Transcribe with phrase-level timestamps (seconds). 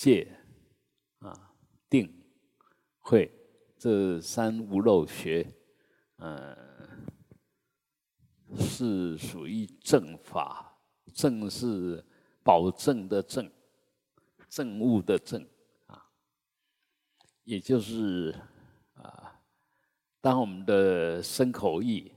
[0.00, 0.26] 戒
[1.18, 1.52] 啊、
[1.90, 2.10] 定、
[3.00, 3.30] 慧
[3.76, 5.46] 这三无漏学，
[6.16, 6.56] 嗯，
[8.56, 10.68] 是属于正法。
[11.12, 12.02] 正是
[12.42, 13.52] 保证的正，
[14.48, 15.46] 正悟的正
[15.86, 16.10] 啊，
[17.44, 18.34] 也就是
[18.94, 19.42] 啊，
[20.22, 22.10] 当我们的身口意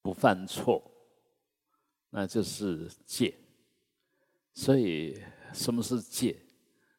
[0.00, 0.92] 不犯错，
[2.10, 3.34] 那就是戒。
[4.52, 5.20] 所以，
[5.52, 6.40] 什么是戒？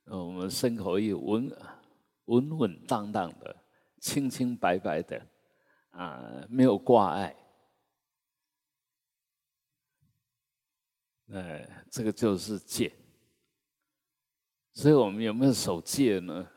[0.05, 1.51] 我们身口意稳
[2.25, 3.55] 稳稳当当的，
[3.99, 5.25] 清清白白的
[5.91, 7.35] 啊，没有挂碍。
[11.33, 12.93] 哎，这个就是戒。
[14.73, 16.47] 所以我们有没有守戒呢？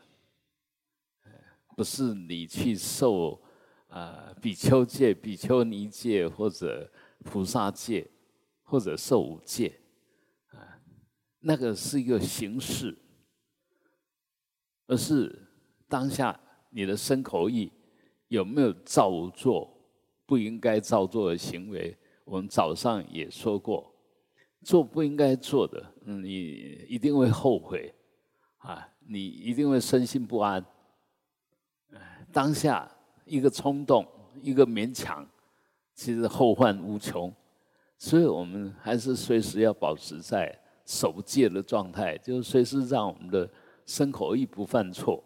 [1.77, 3.41] 不是你去受
[3.87, 6.91] 啊比丘戒、比丘尼戒，或者
[7.23, 8.09] 菩萨戒，
[8.63, 9.77] 或者受五戒，
[11.47, 12.97] 那个是一个形式，
[14.87, 15.47] 而是
[15.87, 16.39] 当下
[16.71, 17.71] 你的身口意
[18.29, 19.71] 有没有照做
[20.25, 21.95] 不应该照做的行为？
[22.23, 23.93] 我们早上也说过。
[24.63, 27.93] 做不应该做的，你一定会后悔，
[28.57, 30.65] 啊，你一定会身心不安。
[32.31, 32.91] 当下
[33.25, 34.03] 一个冲动，
[34.41, 35.23] 一个勉强，
[35.93, 37.31] 其实后患无穷。
[37.99, 43.49] 所以我们还是随时要保持在守戒的状态，就是随时让我们的
[43.85, 45.23] 身口意不犯错，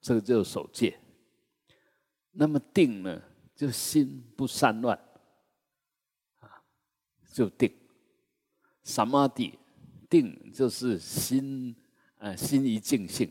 [0.00, 0.98] 这个就是守戒。
[2.32, 3.20] 那么定呢，
[3.54, 4.98] 就心不散乱，
[6.40, 6.62] 啊，
[7.32, 7.72] 就定。
[8.82, 9.58] 什么地
[10.10, 11.74] 定就是心，
[12.18, 13.30] 呃，心一静性，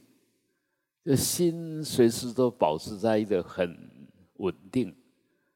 [1.05, 3.77] 就心随时都保持在一个很
[4.37, 4.95] 稳定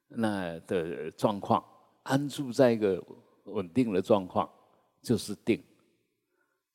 [0.10, 1.64] 那的状况，
[2.04, 3.04] 安住在一个
[3.46, 4.50] 稳定的状况，
[5.02, 5.62] 就是定。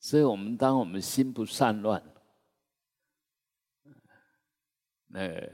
[0.03, 2.03] 所以，我们当我们心不散乱，
[5.07, 5.49] 那，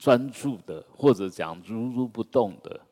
[0.00, 2.86] 专注的，或者讲如如不动的。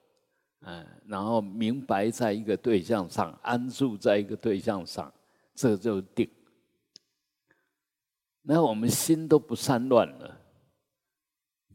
[0.60, 5.12] 嗯，然后明白在一个对象上，安住在一个对象上，
[5.56, 6.30] 这就定。
[8.42, 10.40] 那我们心都不散乱了，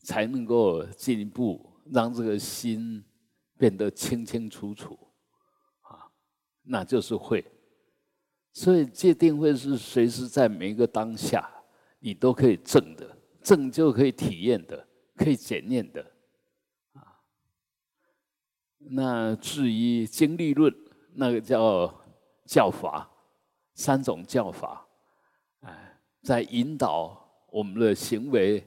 [0.03, 3.03] 才能够进一步让这个心
[3.57, 4.97] 变得清清楚楚，
[5.81, 6.07] 啊，
[6.61, 7.43] 那就是会。
[8.57, 11.47] 所以界定会是随时在每一个当下，
[11.99, 14.83] 你都可以证的，证就可以体验的，
[15.15, 16.01] 可以检验的。
[16.93, 17.21] 啊
[18.79, 20.73] 那至于经历论，
[21.13, 22.01] 那个叫
[22.47, 23.07] 教法，
[23.75, 24.87] 三种教法，
[25.59, 28.65] 哎，在引导我们的行为，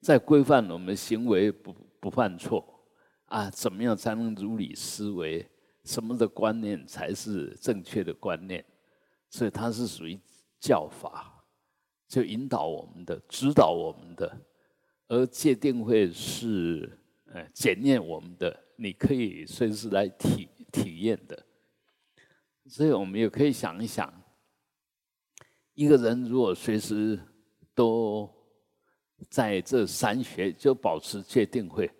[0.00, 2.64] 在规范我们行为不不犯错
[3.24, 5.44] 啊，怎么样才能如理思维？
[5.82, 8.64] 什么的观念才是正确的观念？
[9.34, 10.16] 所以它是属于
[10.60, 11.44] 教法，
[12.06, 14.40] 就引导我们的，指导我们的，
[15.08, 16.96] 而界定会是
[17.32, 18.56] 呃检验我们的。
[18.76, 21.44] 你可以随时来体体验的，
[22.66, 24.22] 所以我们也可以想一想，
[25.72, 27.18] 一个人如果随时
[27.74, 28.32] 都
[29.28, 31.90] 在这三学就保持戒定慧，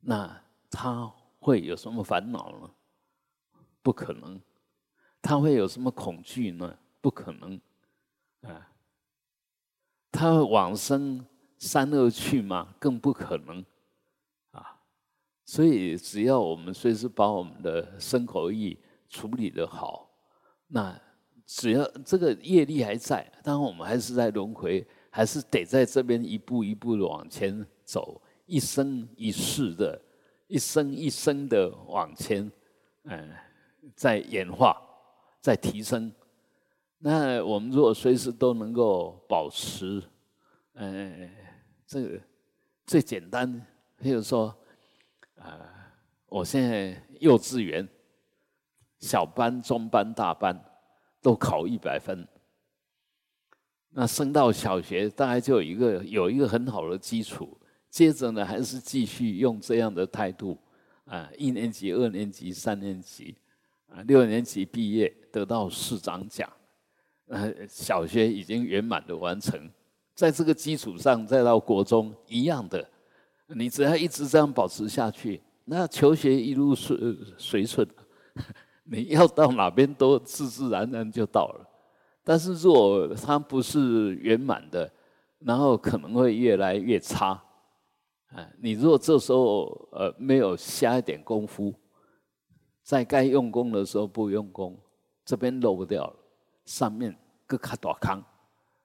[0.00, 1.06] 那他
[1.38, 2.70] 会有什么烦恼呢？
[3.82, 4.40] 不可能。
[5.20, 6.78] 他会有什么恐惧呢？
[7.00, 7.60] 不可能。
[8.42, 8.70] 啊，
[10.10, 11.24] 他会往生
[11.58, 12.74] 三恶去吗？
[12.78, 13.64] 更不可能。
[14.52, 14.80] 啊
[15.44, 18.78] 所以，只要我们随时把我们的身口意
[19.08, 20.10] 处理的好，
[20.66, 21.00] 那
[21.46, 29.98] 只要这个业力还在，当然我们还是在轮回，还是得在这边一步一步的往前走，一生一世的，
[30.48, 32.52] 一生一生的往前，
[33.04, 33.34] 嗯，
[33.96, 34.78] 在演化，
[35.40, 36.12] 在提升。
[36.98, 40.02] 那我们如果随时都能够保持，
[40.74, 41.30] 嗯，
[41.86, 42.20] 这个
[42.86, 43.66] 最简单，
[44.00, 44.54] 譬如说。
[45.40, 45.94] 啊，
[46.26, 47.88] 我现在幼稚园
[48.98, 50.60] 小班、中班、大班
[51.22, 52.26] 都考一百分，
[53.90, 57.56] 那升到小学大概就有一个有一个很好的基础，
[57.88, 60.58] 接着呢还是继续用这样的态度
[61.04, 63.36] 啊，一年级、二年级、三年级，
[64.06, 66.50] 六年级毕业得到市长奖，
[67.26, 69.68] 呃，小学已经圆满的完成，
[70.14, 72.88] 在这个基础上再到国中一样的。
[73.48, 77.86] 你只要一直这样保持下去，那求学一路顺随顺，
[78.84, 81.66] 你要到哪边都自自然然就到了。
[82.22, 84.90] 但是如果他不是圆满的，
[85.38, 87.42] 然后可能会越来越差。
[88.32, 91.72] 啊，你如果这时候呃没有下一点功夫，
[92.88, 94.74] 在该用功的时候不用功，
[95.22, 96.16] 这边漏不掉了，
[96.64, 97.14] 上面
[97.46, 98.24] 搁卡大康，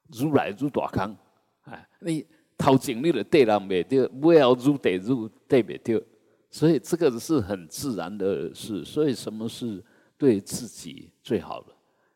[0.09, 1.15] 如来如大康。
[1.61, 2.27] 哎，你
[2.57, 6.05] 头前你就对人袂对，尾后愈对愈对袂对，
[6.49, 8.83] 所以这个是很自然的事。
[8.83, 9.81] 所以什么是
[10.17, 11.73] 对自己最好的？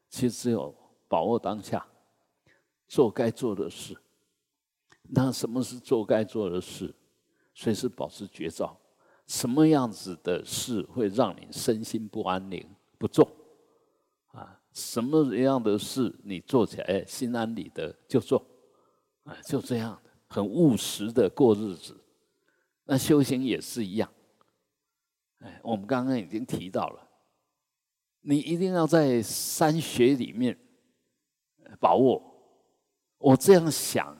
[0.10, 0.76] 其实只有
[1.08, 1.88] 把握当下，
[2.90, 3.96] 做该做的事。
[5.04, 6.94] 那什么是做该做的事？
[7.54, 8.78] 随时保持觉照。
[9.28, 12.66] 什么样子的事会让你身心不安宁？
[12.98, 13.30] 不做
[14.32, 14.60] 啊？
[14.72, 18.44] 什么样的事你做起来心安理得就做
[19.24, 19.36] 啊？
[19.46, 21.96] 就这样，很务实的过日子。
[22.86, 24.10] 那修行也是一样。
[25.40, 27.08] 哎，我们刚刚已经提到了，
[28.22, 30.58] 你一定要在三学里面
[31.80, 32.24] 把握。
[33.18, 34.18] 我这样想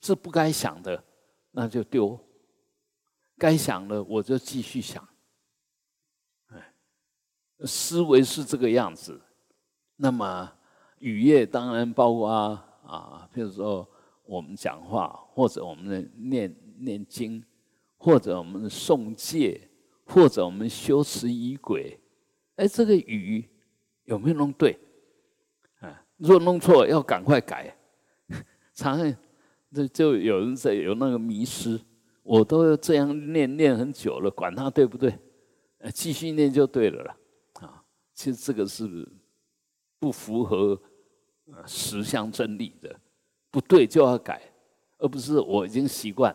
[0.00, 1.04] 是不该想的，
[1.50, 2.18] 那就丢。
[3.42, 5.02] 该想的我就继续想，
[6.46, 6.72] 哎，
[7.64, 9.20] 思维是这个样子。
[9.96, 10.48] 那么
[11.00, 12.30] 语业当然包括
[12.86, 13.84] 啊，譬如说
[14.22, 17.44] 我们讲话，或者我们的念念经，
[17.96, 19.68] 或者我们的诵戒，
[20.04, 21.98] 或者我们修持仪轨。
[22.54, 23.44] 哎，这个语
[24.04, 24.78] 有没有弄对？
[25.80, 27.76] 啊，如果弄错，要赶快改。
[28.72, 29.00] 常
[29.72, 31.80] 这就有人在有那个迷失。
[32.22, 35.18] 我都这样念念很久了，管他对不对？
[35.78, 37.16] 呃，继续念就对了啦。
[37.54, 37.84] 啊，
[38.14, 39.06] 其实这个是
[39.98, 40.80] 不符合
[41.46, 43.00] 呃实相真理的，
[43.50, 44.40] 不对就要改，
[44.98, 46.34] 而不是我已经习惯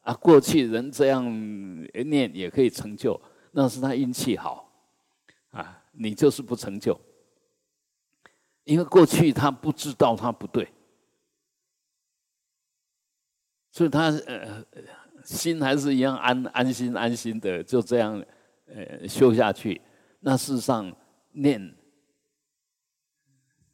[0.00, 0.12] 啊。
[0.14, 1.24] 过去人这样
[2.04, 3.20] 念也可以成就，
[3.52, 4.68] 那是他运气好
[5.50, 5.84] 啊。
[5.92, 7.00] 你就是不成就，
[8.64, 10.68] 因为过去他不知道他不对，
[13.70, 14.66] 所以他呃。
[15.36, 18.24] 心还是一样安安心安心的，就这样
[18.66, 19.78] 呃修下去。
[20.20, 20.90] 那事实上
[21.32, 21.76] 念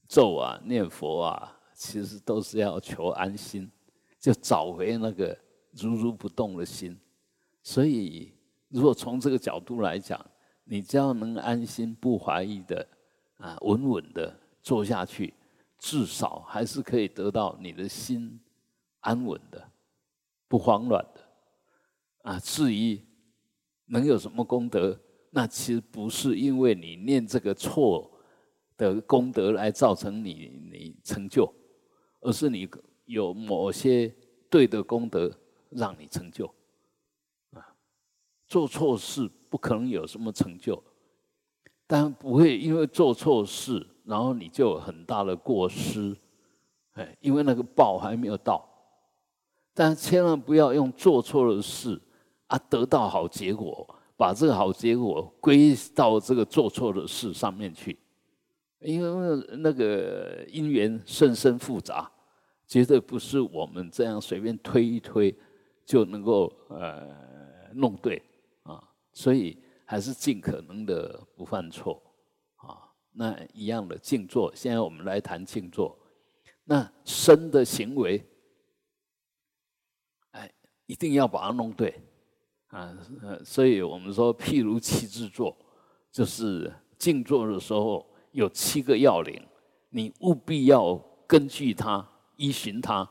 [0.09, 3.71] 咒啊、念佛啊，其实都是要求安心，
[4.19, 5.39] 就找回那个
[5.71, 6.99] 如如不动的心。
[7.63, 8.35] 所以，
[8.69, 10.21] 如果从这个角度来讲，
[10.65, 12.85] 你只要能安心不怀疑的
[13.37, 15.33] 啊，稳稳的做下去，
[15.79, 18.41] 至少还是可以得到你的心
[19.01, 19.71] 安稳的、
[20.49, 21.24] 不慌乱的。
[22.25, 22.99] 啊，至于
[23.85, 24.99] 能有什么功德，
[25.29, 28.11] 那其实不是因为你念这个错
[28.79, 31.53] 的功德来造成你你成就，
[32.21, 32.67] 而是你
[33.05, 34.11] 有某些
[34.49, 35.31] 对的功德
[35.69, 36.47] 让你成就。
[37.53, 37.77] 啊，
[38.49, 40.83] 做错事不可能有什么成就，
[41.87, 46.17] 但不会因为做错事，然后你就有很大的过失。
[46.93, 48.67] 哎，因为那个报还没有到，
[49.75, 52.01] 但千万不要用做错的事。
[52.47, 57.99] 啊，得到好结果，把这个好结果归到这个做错的事上面去，
[58.81, 62.11] 因为那个因缘甚深复杂，
[62.67, 65.35] 绝对不是我们这样随便推一推
[65.85, 68.23] 就能够呃弄对
[68.63, 68.83] 啊，
[69.13, 72.01] 所以还是尽可能的不犯错
[72.57, 72.93] 啊。
[73.11, 75.99] 那一样的静坐，现在我们来谈静坐，
[76.65, 78.25] 那身的行为，
[80.33, 80.53] 哎，
[80.87, 81.99] 一定要把它弄对。
[82.75, 82.93] 啊，
[83.23, 85.57] 呃，所以我们说，譬如七字坐，
[86.11, 89.41] 就是静坐的时候有七个要领，
[89.91, 93.09] 你务必要根据它依循它，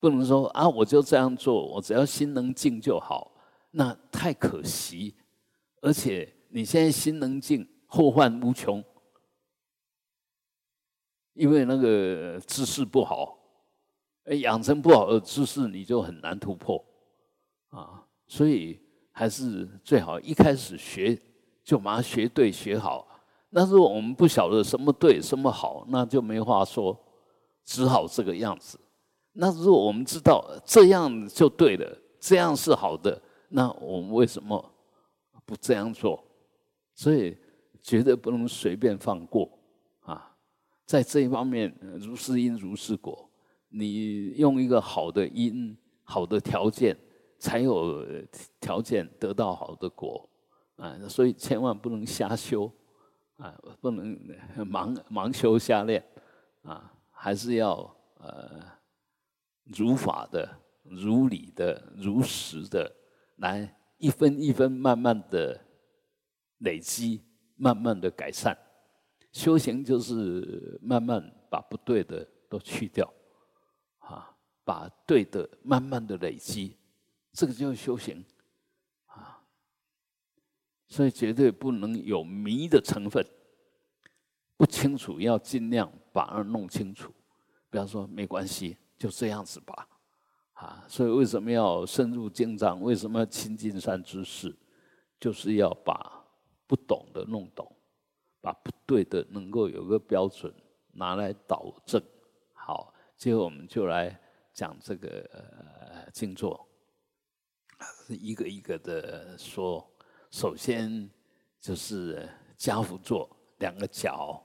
[0.00, 3.30] 不能说啊，我就这样做，我只要心能静就好，
[3.70, 5.14] 那太可惜。
[5.80, 8.82] 而且你现在心能静，后患无穷，
[11.34, 13.38] 因为那个姿势不好，
[14.40, 16.84] 养成不好的姿势，你就很难突破，
[17.68, 18.02] 啊。
[18.26, 18.80] 所以
[19.12, 21.18] 还是最好一开始学
[21.64, 23.06] 就马上学对学好。
[23.50, 26.98] 那如果我们不晓得什么对什么好，那就没话说，
[27.64, 28.78] 只好这个样子。
[29.32, 34.74] 那如果我们知道这样就对了，这样是好的，那我们为什么
[35.44, 36.22] 不这样做？
[36.94, 37.36] 所以
[37.80, 39.48] 绝对不能随便放过
[40.00, 40.34] 啊！
[40.84, 43.30] 在这一方面，如是因如是果，
[43.68, 46.96] 你用一个好的因、好的条件。
[47.38, 48.04] 才有
[48.60, 50.28] 条件得到好的果
[50.76, 52.70] 啊，所以千万不能瞎修
[53.36, 54.14] 啊，不能
[54.56, 56.04] 盲盲修瞎练
[56.62, 58.62] 啊，还是要呃
[59.64, 60.48] 如法的、
[60.82, 62.90] 如理的、如实的
[63.36, 65.58] 来一分一分慢慢的
[66.58, 67.24] 累积，
[67.56, 68.56] 慢慢的改善。
[69.32, 73.12] 修行就是慢慢把不对的都去掉
[73.98, 76.76] 啊，把对的慢慢的累积。
[77.36, 78.24] 这个就是修行
[79.04, 79.44] 啊，
[80.88, 83.22] 所以绝对不能有迷的成分。
[84.56, 87.12] 不清楚要尽量把它弄清楚。
[87.68, 89.86] 不要说没关系，就这样子吧，
[90.54, 90.82] 啊！
[90.88, 92.80] 所以为什么要深入经藏？
[92.80, 94.56] 为什么要亲近善知识？
[95.20, 96.24] 就是要把
[96.66, 97.70] 不懂的弄懂，
[98.40, 100.54] 把不对的能够有个标准
[100.92, 102.02] 拿来导正。
[102.54, 104.18] 好，最后我们就来
[104.54, 106.65] 讲这个静坐，
[108.06, 109.86] 是一个一个的说。
[110.30, 111.08] 首先
[111.60, 113.28] 就是家福坐，
[113.58, 114.42] 两个脚。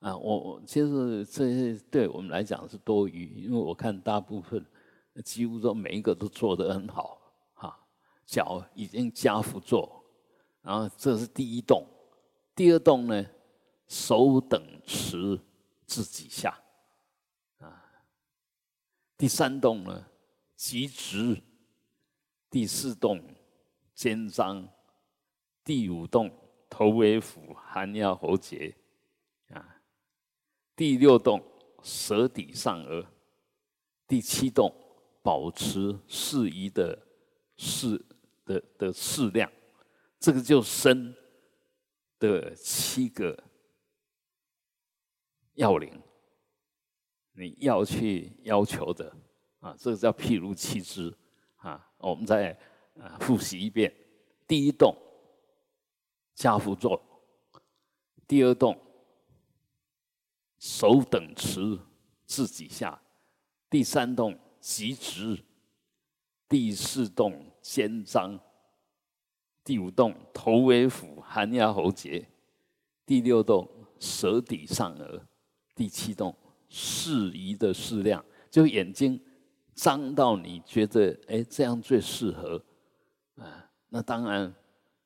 [0.00, 4.64] 啊，我我其实这些对我们来讲是多余，因为我看大部分
[5.24, 7.18] 几乎都每一个都做得很好，
[7.54, 7.76] 哈，
[8.26, 10.04] 脚已经加辅坐，
[10.60, 11.84] 然后这是第一动，
[12.54, 13.26] 第二动呢，
[13.88, 15.40] 手等持
[15.86, 16.56] 自己下，
[17.58, 17.82] 啊，
[19.16, 20.06] 第三动呢，
[20.54, 21.42] 极直，
[22.56, 23.22] 第四动
[23.92, 24.66] 肩章，
[25.62, 26.34] 第五动
[26.70, 28.74] 头尾俯，含腰喉结。
[29.50, 29.76] 啊
[30.74, 31.44] 第六动，
[31.82, 33.06] 舌底上颚；
[34.08, 34.74] 第七动，
[35.22, 36.98] 保持适宜的
[37.58, 38.02] 适
[38.46, 39.52] 的的适量。
[40.18, 41.14] 这个就生
[42.18, 43.38] 的七个
[45.56, 45.92] 要领，
[47.34, 49.14] 你要去要求的
[49.60, 51.14] 啊，这个叫譬如七支
[51.66, 51.90] 啊。
[51.98, 52.52] 我们再
[52.98, 53.92] 啊复习一遍：
[54.46, 54.96] 第一动，
[56.34, 57.00] 加福坐；
[58.26, 58.80] 第二动。
[60.58, 61.78] 手等持
[62.24, 63.00] 自己下，
[63.68, 65.38] 第三动极直，
[66.48, 68.40] 第四动肩张，
[69.62, 72.26] 第五动头尾俯含压喉结，
[73.04, 73.68] 第六动
[74.00, 75.20] 舌底上颚，
[75.74, 76.34] 第七动
[76.70, 79.22] 适宜的适量，就眼睛
[79.76, 82.60] 张到你觉得哎这样最适合
[83.36, 84.52] 啊，那当然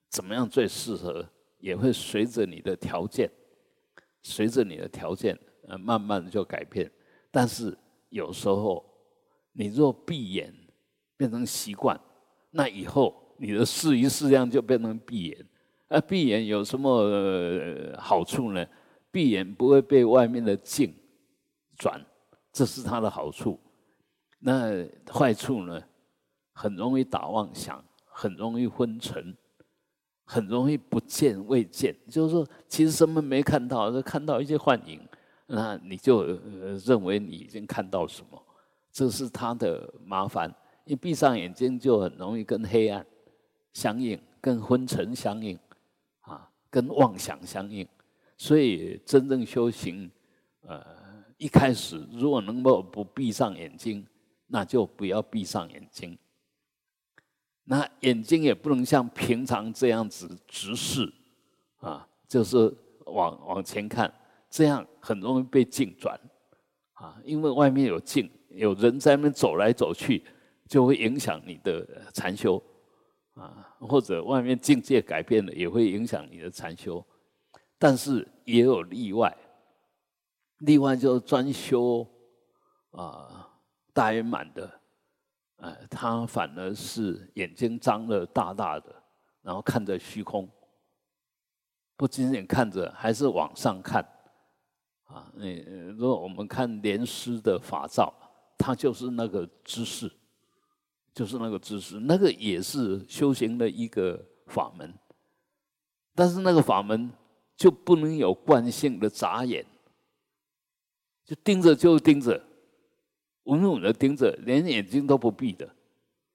[0.08, 3.30] 怎么样最适合也会随着你的条件。
[4.22, 5.34] 随着你的条件，
[5.66, 6.90] 呃，慢慢的就改变。
[7.30, 7.74] 但是
[8.10, 8.84] 有时候，
[9.52, 10.54] 你若闭眼
[11.16, 11.98] 变成习惯，
[12.50, 15.46] 那以后你的适宜适量就变成闭眼。
[15.88, 17.10] 那闭眼有什么
[17.98, 18.62] 好处呢？
[19.10, 20.94] 闭眼不会被外面的境
[21.78, 21.98] 转，
[22.52, 23.58] 这是它的好处。
[24.40, 25.80] 那坏处呢？
[26.52, 29.34] 很容易打妄想，很容易昏沉。
[30.32, 35.00] 很容易不见未见，就是说，其实什么没看到，就看到一些幻影，
[35.48, 36.22] 那你就
[36.86, 38.40] 认为你已经看到什么，
[38.92, 40.54] 这是他的麻烦。
[40.84, 43.04] 一闭上眼睛，就很容易跟黑暗
[43.72, 45.58] 相应，跟昏沉相应，
[46.20, 47.84] 啊，跟妄想相应。
[48.36, 50.08] 所以真正修行，
[50.60, 50.80] 呃，
[51.38, 54.06] 一开始如果能够不闭上眼睛，
[54.52, 56.18] 那就不要闭上眼睛。
[57.64, 61.12] 那眼睛也不能像平常这样子直视，
[61.78, 62.74] 啊，就是
[63.06, 64.12] 往往前看，
[64.50, 66.18] 这样很容易被镜转，
[66.94, 70.24] 啊，因为外面有镜，有人在那边走来走去，
[70.66, 72.60] 就会影响你的禅修，
[73.34, 77.04] 啊，或者外面境界改变了，也会影响你的禅修，
[77.78, 79.36] 但是也有例外，
[80.58, 82.04] 例外就是专修
[82.90, 83.46] 啊
[84.00, 84.80] 大圆满的。
[85.56, 88.86] 呃，他反而是眼睛张的大大的，
[89.42, 90.48] 然后看着虚空，
[91.98, 94.02] 不仅仅看着，还是往上看。
[95.04, 95.58] 啊，你
[95.98, 98.10] 如果我们看莲师的法照，
[98.56, 100.10] 他就是那个姿势，
[101.12, 104.94] 就是那个姿势，那个也是修行的一个法门。
[106.14, 107.10] 但是那个法门
[107.54, 109.66] 就不能有惯性的眨眼，
[111.22, 112.42] 就盯着就盯着。
[113.50, 115.68] 稳稳的盯着，连眼睛都不闭的，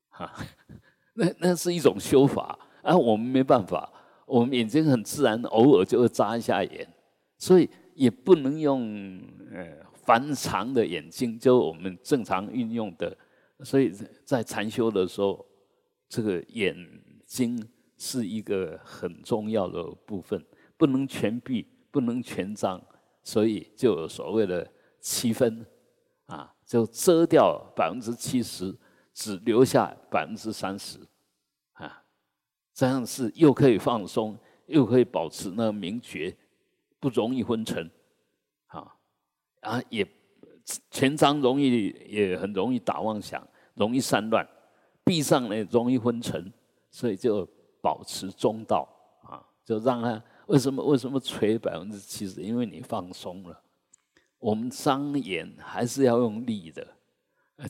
[0.09, 0.29] 哈，
[1.15, 2.95] 那那是一种修法啊。
[2.95, 3.89] 我们没办法，
[4.25, 6.85] 我们眼睛很自然，偶尔就会眨一下眼，
[7.37, 13.17] 所以也不能用呃凡常的眼睛，就我们正常运用的。
[13.63, 13.93] 所以
[14.25, 15.45] 在禅修的时候，
[16.09, 16.75] 这个眼
[17.25, 17.65] 睛
[17.97, 20.43] 是一个很重要的部分，
[20.75, 22.81] 不能全闭，不能全张，
[23.23, 24.69] 所以就有所谓的
[24.99, 25.65] 七分。
[26.65, 28.75] 就遮掉百分之七十，
[29.13, 30.99] 只留下百分之三十，
[31.73, 32.03] 啊，
[32.73, 36.35] 这样是又可以放松，又可以保持那个明觉，
[36.99, 37.89] 不容易昏沉，
[38.67, 38.95] 啊，
[39.61, 40.05] 啊也
[40.89, 44.47] 全张容易也很容易打妄想，容易散乱，
[45.03, 46.51] 闭上呢容易昏沉，
[46.89, 47.47] 所以就
[47.79, 48.89] 保持中道，
[49.21, 52.41] 啊，就让他为什么为什么垂百分之七十？
[52.41, 53.61] 因为你放松了。
[54.45, 56.87] 我们张眼还是要用力的，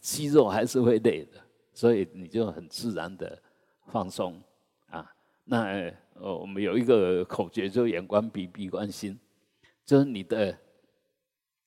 [0.02, 1.42] 肌肉还是会累的，
[1.74, 3.42] 所以你就很自然的
[3.88, 4.44] 放松
[4.88, 5.10] 啊。
[5.46, 5.64] 那
[6.16, 9.18] 呃，我们有一个口诀，就眼观鼻，鼻观心。
[9.86, 10.58] 就是你的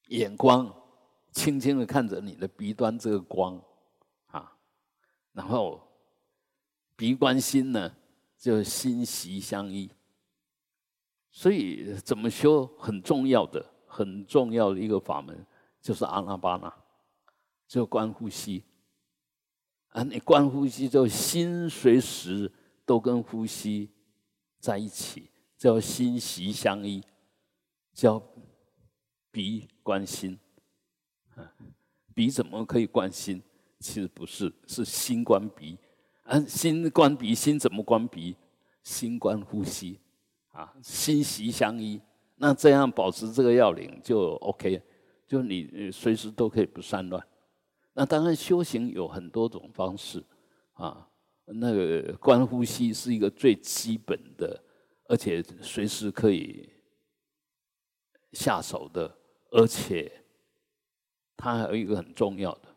[0.08, 0.70] 眼光
[1.32, 3.58] 轻轻的看着你的鼻端这个光
[4.26, 4.52] 啊，
[5.32, 5.80] 然后
[6.96, 7.90] 鼻观心呢，
[8.36, 9.90] 就心息相依。
[11.30, 15.44] 所以怎么修很重要的、很重要的一个法门，
[15.80, 16.72] 就是阿那巴那，
[17.66, 18.62] 就观呼吸。
[19.88, 22.52] 啊，你观呼吸，就心随时
[22.84, 23.90] 都跟呼吸
[24.60, 27.02] 在一起，叫心息相依，
[27.94, 28.22] 叫
[29.30, 30.38] 鼻观心。
[31.34, 31.52] 啊，
[32.14, 33.42] 鼻怎么可以观心？
[33.80, 35.78] 其实不是，是心观鼻。
[36.24, 38.36] 啊，心观鼻，心怎么观鼻？
[38.82, 39.98] 心观呼吸。
[40.52, 42.00] 啊，心息相依，
[42.38, 44.80] 那这样保持这个要领就 OK，
[45.26, 47.22] 就你随时都可以不散乱。
[47.92, 50.24] 那当然修行有很多种方式
[50.74, 51.10] 啊，
[51.46, 54.62] 那个观呼吸是一个最基本的，
[55.06, 56.70] 而且随时可以
[58.32, 59.12] 下手的，
[59.50, 60.10] 而且
[61.36, 62.68] 它还有一个很重要的，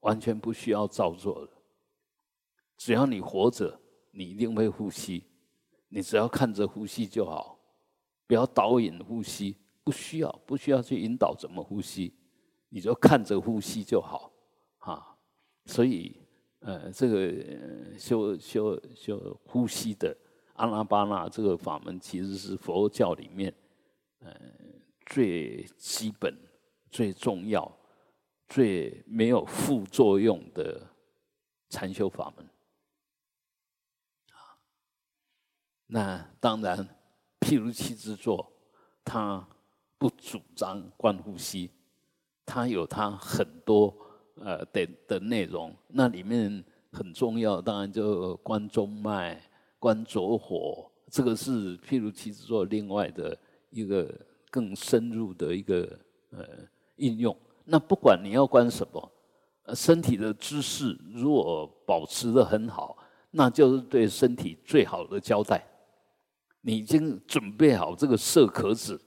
[0.00, 1.52] 完全不需要照做的，
[2.76, 5.22] 只要你活着，你一定会呼吸。
[5.88, 7.57] 你只要看着呼吸就好，
[8.28, 12.14] 不要导引呼吸，不需要不需要去引导怎么呼吸，
[12.68, 14.30] 你就看着呼吸就好，
[14.78, 15.16] 啊，
[15.64, 16.14] 所以
[16.60, 20.14] 呃，这个修修修呼吸的
[20.54, 23.52] 阿拉巴那这个法门，其实是佛教里面
[24.18, 24.30] 呃
[25.06, 26.36] 最基本、
[26.90, 27.78] 最重要、
[28.46, 30.86] 最没有副作用的
[31.70, 32.44] 禅修法门。
[34.32, 34.58] 啊
[35.86, 36.86] 那当然，
[37.48, 38.46] 譬如七之座，
[39.02, 39.42] 他
[39.96, 41.70] 不主张观呼吸，
[42.44, 43.96] 他有他很多
[44.34, 45.74] 呃的的内容。
[45.86, 46.62] 那里面
[46.92, 49.42] 很重要，当然就观中脉、
[49.78, 53.34] 观着火，这个是譬如七之座另外的
[53.70, 54.14] 一个
[54.50, 55.98] 更深入的一个
[56.32, 56.46] 呃
[56.96, 57.34] 应用。
[57.64, 59.12] 那不管你要观什么，
[59.74, 62.94] 身体的姿势如果保持的很好，
[63.30, 65.66] 那就是对身体最好的交代。
[66.68, 69.00] 你已经准备好这个色壳子，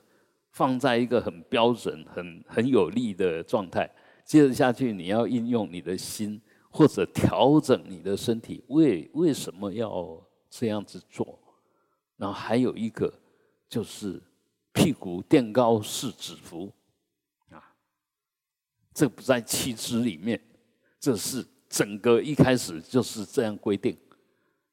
[0.49, 3.87] 放在一个很标准、很很有力的状态。
[4.25, 8.63] 接着下去，你要应用你的心，或者调整你的身体。
[8.69, 10.19] 为为什么要
[10.49, 11.37] 这样子做？
[12.17, 13.13] 然后还有一个
[13.69, 14.19] 就是
[14.73, 16.73] 屁股垫高是指腹
[17.51, 17.61] 啊，
[18.91, 20.41] 这不在气质里面，
[20.99, 23.95] 这是整个一开始就是这样规定。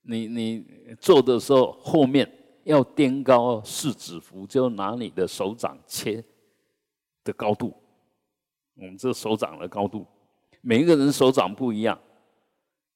[0.00, 0.64] 你你
[0.98, 2.26] 做的时候后面。
[2.68, 6.22] 要颠高四指符，就拿你的手掌切
[7.24, 7.74] 的高度。
[8.74, 10.06] 我们这手掌的高度，
[10.60, 11.98] 每一个人手掌不一样，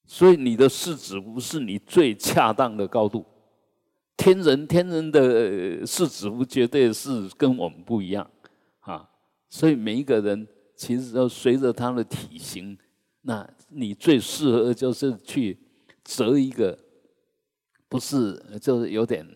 [0.04, 3.24] 所以你的四指符是你最恰当的高度。
[4.14, 8.30] 天人天人的四指符绝对是跟我们不一样
[8.80, 9.08] 啊，
[9.48, 12.76] 所以每一个人其实要随着他的体型，
[13.22, 15.58] 那你最适合就是去
[16.04, 16.78] 折一个，
[17.88, 19.26] 不是就是有点。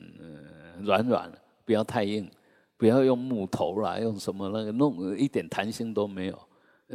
[0.83, 1.31] 软软，
[1.65, 2.31] 不要太硬，
[2.77, 6.49] 不要用木头啦，用什么那个弄一点弹性都没有，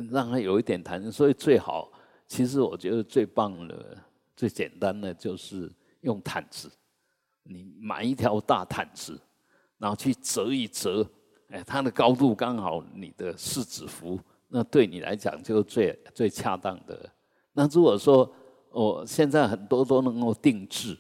[0.10, 1.12] 让它有一点弹性。
[1.12, 1.92] 所以最好，
[2.28, 3.98] 其实我觉得最棒的、
[4.36, 6.72] 最简单的就是用毯子。
[7.44, 9.20] 你买一条大毯子，
[9.78, 11.06] 然后去折一折，
[11.50, 17.10] 哎，它的高度刚好你的四指幅，那对你来讲就最最恰当的。
[17.54, 18.32] 那如果说
[18.72, 20.98] 我现在很多都能够定制。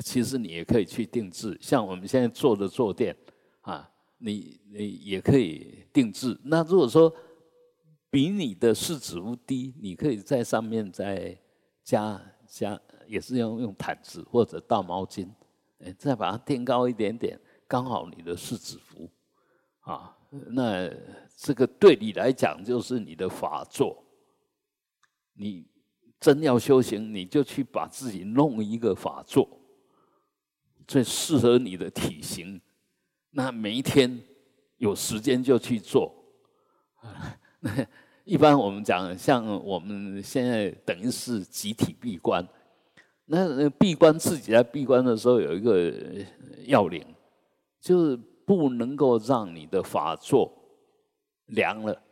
[0.00, 3.14] 其实你也可以去定制，像我们现在做的坐垫
[3.60, 6.38] 啊，你你也可以定制。
[6.44, 7.14] 那如果说
[8.08, 11.38] 比你的四指幅低，你可以在上面再
[11.82, 15.28] 加加，也是用用毯子或者大毛巾，
[15.98, 19.10] 再把它垫高一点点，刚好你的四指幅
[19.80, 20.16] 啊。
[20.30, 20.90] 那
[21.36, 24.02] 这个对你来讲就是你的法座。
[25.34, 25.66] 你
[26.20, 29.48] 真要修行，你就去把自己弄一个法座。
[30.86, 32.60] 最适合你的体型，
[33.30, 34.20] 那每一天
[34.78, 36.14] 有时间就去做。
[37.60, 37.86] 那
[38.24, 42.46] 一般我们讲，像我们现在等于是集体闭关，
[43.24, 45.92] 那闭关自己在闭关的时候有一个
[46.66, 47.04] 要领，
[47.80, 48.16] 就是
[48.46, 50.52] 不能够让你的法座
[51.46, 52.02] 凉了，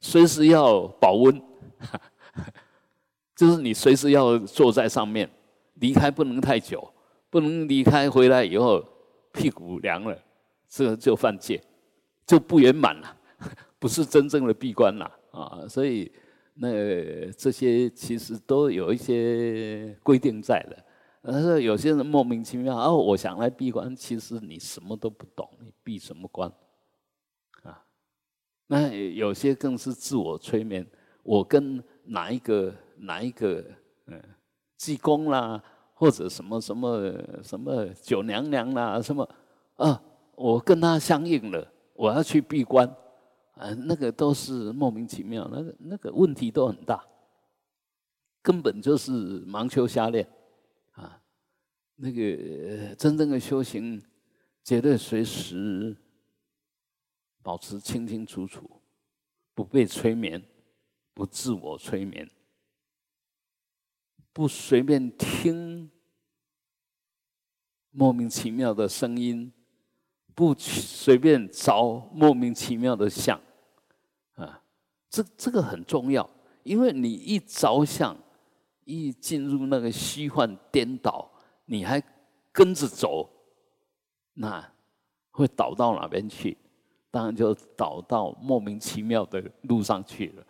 [0.00, 1.42] 随时要保温，
[3.34, 5.30] 就是你随时要坐在上面。
[5.74, 6.92] 离开不能太久，
[7.30, 8.84] 不能离开回来以后
[9.32, 10.16] 屁股凉了，
[10.68, 11.60] 这就犯戒，
[12.26, 13.16] 就不圆满了，
[13.78, 15.66] 不是真正的闭关了啊！
[15.68, 16.10] 所以
[16.54, 16.70] 那
[17.32, 20.84] 这些其实都有一些规定在的。
[21.26, 26.52] 但是有些人莫名其妙哦，我想来闭关，其实你什么都不懂，你闭什么关？
[27.62, 27.82] 啊，
[28.66, 30.86] 那有些更是自我催眠。
[31.22, 33.64] 我跟哪一个哪一个
[34.06, 34.22] 嗯，
[34.84, 35.62] 济公啦，
[35.94, 39.28] 或者什么什么什么九娘娘啦，什么
[39.76, 40.02] 啊，
[40.36, 42.86] 我跟他相应了，我要去闭关，
[43.54, 47.04] 啊，那个都是莫名其妙，那个那个问题都很大，
[48.42, 50.28] 根本就是盲修瞎练。
[50.92, 51.20] 啊
[51.96, 54.02] 那个真正的修行，
[54.64, 55.96] 绝对随时
[57.40, 58.68] 保持清清楚楚，
[59.54, 60.42] 不被催眠，
[61.14, 62.28] 不自我催眠，
[64.34, 65.88] 不随便听
[67.92, 69.50] 莫名其妙的声音，
[70.34, 73.40] 不随便找莫名其妙的相，
[74.34, 74.60] 啊，
[75.08, 76.28] 这这个很重要，
[76.64, 78.14] 因为你一着相，
[78.84, 81.30] 一进入那个虚幻颠倒。
[81.66, 82.02] 你还
[82.52, 83.30] 跟着走，
[84.34, 84.62] 那
[85.30, 86.58] 会倒到哪边去？
[87.10, 90.46] 当然就倒到莫名其妙的路上去了。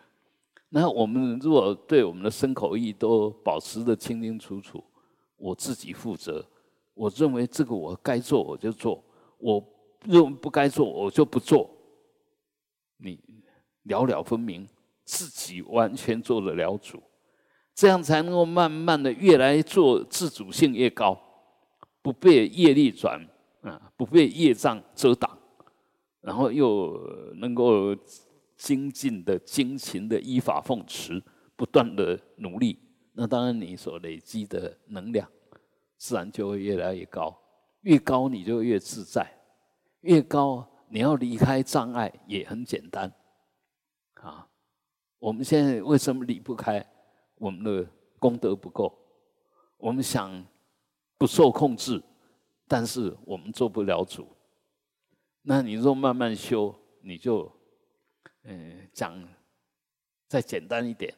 [0.69, 4.83] 那我们如果对我们的身口意都保持的清清楚楚，
[5.37, 6.45] 我自己负责。
[6.93, 9.03] 我认为这个我该做我就做，
[9.37, 9.63] 我
[10.05, 11.69] 认为不该做我就不做。
[12.97, 13.19] 你
[13.83, 14.67] 了了分明，
[15.03, 17.01] 自己完全做得了主。
[17.73, 21.19] 这样才能够慢慢的越来做自主性越高，
[22.01, 23.19] 不被业力转
[23.61, 25.37] 啊，不被业障遮挡，
[26.21, 26.97] 然后又
[27.35, 27.93] 能够
[28.55, 31.21] 精进的、精勤的依法奉持，
[31.55, 32.79] 不断的努力，
[33.13, 35.29] 那当然你所累积的能量，
[35.97, 37.37] 自然就会越来越高。
[37.81, 39.29] 越高你就越自在，
[40.01, 43.13] 越高你要离开障碍也很简单。
[44.15, 44.47] 啊，
[45.19, 46.83] 我们现在为什么离不开？
[47.35, 47.87] 我们的
[48.17, 48.97] 功德不够，
[49.77, 50.43] 我们想
[51.17, 52.01] 不受控制，
[52.67, 54.27] 但是我们做不了主。
[55.43, 57.51] 那你若慢慢修，你就，
[58.47, 59.27] 嗯，讲
[60.27, 61.13] 再简单一点，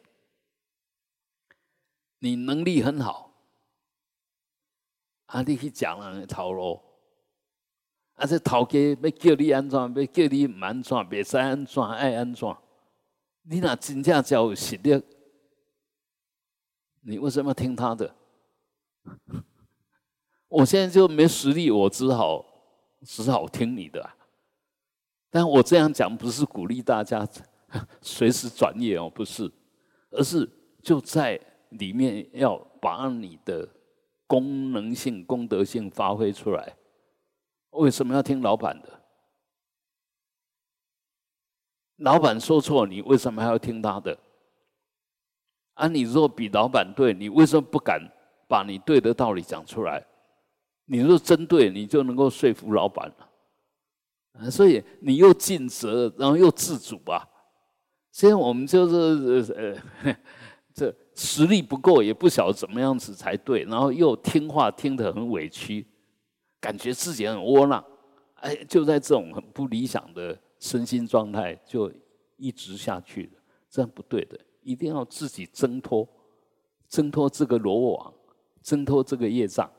[2.20, 3.30] 你能力很好，
[5.26, 6.80] 啊，你去讲人头路，
[8.14, 12.56] 啊，这头家要叫你安怎，要叫你唔安怎，袂使安怎，爱安怎，
[13.42, 15.02] 你若真正只有实力。
[17.02, 18.14] 你为什么要听他的？
[20.48, 22.44] 我现在就没实力，我只好
[23.02, 24.17] 只好听你的。
[25.30, 27.26] 但我这样讲不是鼓励大家
[28.00, 29.50] 随时转业哦，不是，
[30.10, 30.48] 而是
[30.82, 31.38] 就在
[31.70, 33.68] 里面要把你的
[34.26, 36.76] 功能性、功德性发挥出来。
[37.70, 38.88] 为什么要听老板的？
[41.96, 44.18] 老板说错，你为什么还要听他的？
[45.74, 48.00] 啊，你若比老板对，你为什么不敢
[48.48, 50.02] 把你对的道理讲出来？
[50.86, 53.27] 你若真对，你就能够说服老板了。
[54.38, 57.26] 啊，所以你又尽责，然后又自主啊。
[58.12, 60.14] 现在我们就是呃，
[60.72, 65.86] 这实力不够，也不晓得怎么样子才对，然后又听话听得很委屈，
[66.60, 67.84] 感觉自己很窝囊。
[68.36, 71.92] 哎，就在这种很不理想的身心状态，就
[72.36, 74.38] 一直下去了，这样不对的。
[74.62, 76.08] 一定要自己挣脱，
[76.88, 78.14] 挣脱这个罗网，
[78.62, 79.70] 挣脱这个业障，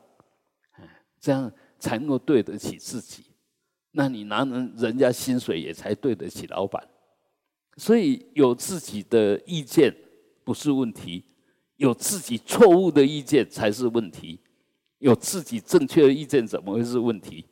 [1.18, 3.24] 这样才能够对得起自己。
[3.92, 6.82] 那你拿人人家薪水也才对得起老板。
[7.76, 9.94] 所以有自己的意见
[10.44, 11.24] 不是问题，
[11.76, 14.40] 有自己错误的意见才是问题。
[14.98, 17.46] 有自己正确的意见怎么会是问题？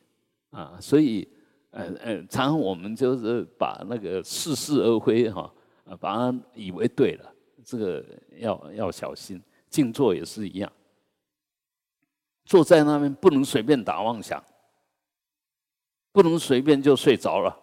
[0.51, 1.27] 啊，所以，
[1.71, 5.51] 呃呃，常常我们就是把那个似是而非哈。
[5.85, 7.33] 啊，把它以为对了，
[7.65, 8.05] 这个
[8.37, 9.41] 要要小心。
[9.71, 10.71] 静坐也是一样，
[12.45, 14.43] 坐在那边不能随便打妄想，
[16.11, 17.59] 不能随便就睡着了。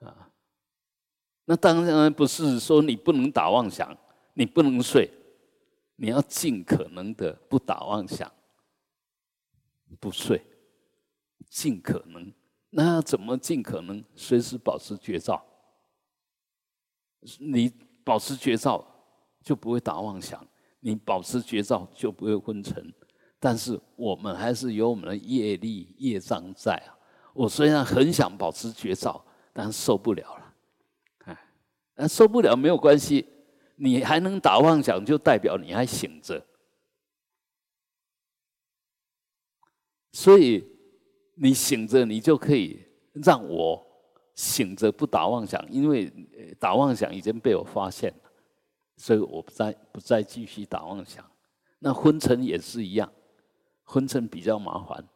[0.00, 0.30] 啊，
[1.44, 3.96] 那当然不是说你不能打妄想，
[4.34, 5.10] 你不能睡，
[5.96, 8.30] 你要尽可能的不打妄想，
[10.00, 10.42] 不睡，
[11.48, 12.32] 尽可能。
[12.70, 15.44] 那怎么尽可能随时保持觉照？
[17.38, 17.72] 你
[18.04, 18.84] 保持觉照，
[19.40, 20.38] 就不会打妄想；
[20.80, 22.92] 你保持觉照，就不会昏沉。
[23.38, 26.96] 但是我们还是有我们的业力、业障在啊。
[27.32, 30.54] 我虽然很想保持觉照，但受不了了。
[31.24, 31.38] 哎，
[31.94, 33.26] 那受不了没有关系，
[33.76, 36.44] 你还能打妄想，就代表你还醒着。
[40.12, 40.64] 所以
[41.34, 43.84] 你醒着，你就可以让我。
[44.36, 46.12] 醒着不打妄想，因为
[46.60, 48.30] 打妄想已经被我发现了，
[48.98, 51.24] 所以我不再不再继续打妄想。
[51.78, 53.10] 那昏沉也是一样，
[53.86, 55.08] 昏沉比较麻烦，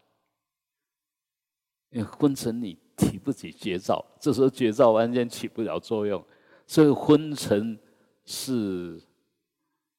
[1.90, 6.24] 因为昏沉你提不起绝招，这时候绝招完全起不了作用，
[6.66, 7.78] 所以昏沉
[8.24, 9.02] 是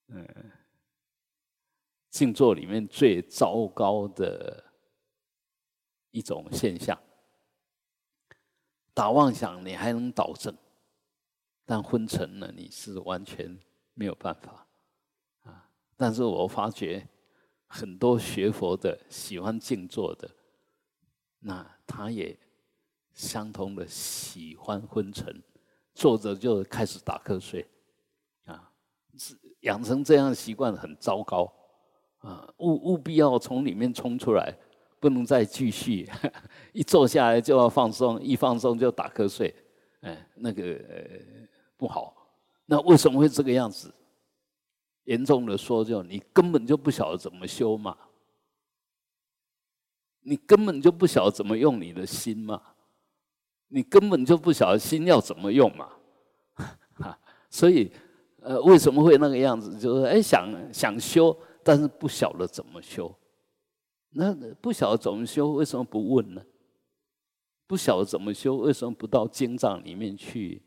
[0.08, 0.26] 嗯
[2.10, 4.64] 静坐里面最糟糕的
[6.12, 6.98] 一种现象。
[8.94, 10.56] 打妄想你还能导正，
[11.66, 13.60] 但昏沉呢，你是完全
[13.94, 14.68] 没有办法
[15.44, 15.70] 啊。
[15.98, 17.08] 但是我发觉
[17.72, 20.30] 很多学佛的喜欢静坐的，
[21.40, 22.38] 那他也
[23.14, 25.42] 相同的喜欢昏沉，
[25.94, 27.66] 坐着就开始打瞌睡
[28.46, 28.72] 啊，
[29.18, 31.52] 是养成这样的习惯很糟糕
[32.20, 34.54] 啊，务务必要从里面冲出来。
[35.00, 36.08] 不能再继续，
[36.74, 39.52] 一坐下来就要放松，一放松就打瞌睡，
[40.02, 40.80] 哎，那个
[41.76, 42.16] 不好。
[42.68, 43.92] 那为什么会这个样子？
[45.12, 47.98] 严重的说，就你根本就不晓得怎么修嘛，
[50.22, 52.62] 你根本就不晓得怎么用你的心嘛，
[53.68, 55.90] 你根本就不晓得心要怎么用嘛，
[56.94, 57.20] 哈。
[57.52, 57.92] 所以，
[58.40, 59.78] 呃，为什么会那个样子？
[59.78, 63.14] 就是哎，想想修，但是不晓得怎么修。
[64.12, 66.42] 那不晓得怎么修，为什么不问呢？
[67.68, 70.64] 不晓得怎么修，为什么不到经藏里面去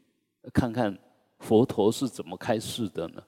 [0.53, 0.99] 看看
[1.39, 3.23] 佛陀是怎么开示的呢？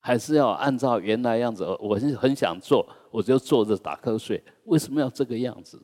[0.00, 1.64] 还是要按照原来样子？
[1.78, 4.42] 我是很想做，我就坐着打瞌睡。
[4.64, 5.80] 为什么要这个样子？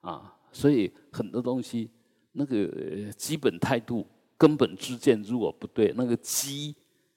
[0.00, 1.90] 啊，所以很多东西，
[2.32, 6.76] 那个基本态度、根本之见如果不对，那个基、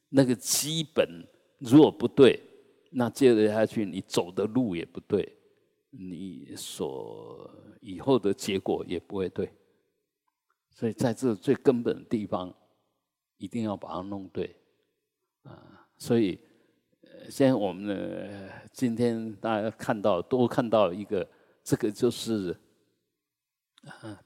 [0.10, 1.28] 那个基本
[1.60, 2.40] 如果不对，
[2.92, 5.34] 那接着下去你走的路也不对。
[5.90, 7.50] 你所
[7.82, 9.52] 以后的结果也不会对，
[10.70, 12.54] 所以在这最根本的地方，
[13.38, 14.56] 一定要把它弄对
[15.44, 15.77] 啊！
[15.98, 16.40] 所以，
[17.02, 21.28] 呃现在我们呢，今天大家看到都看到一个，
[21.64, 22.54] 这个就是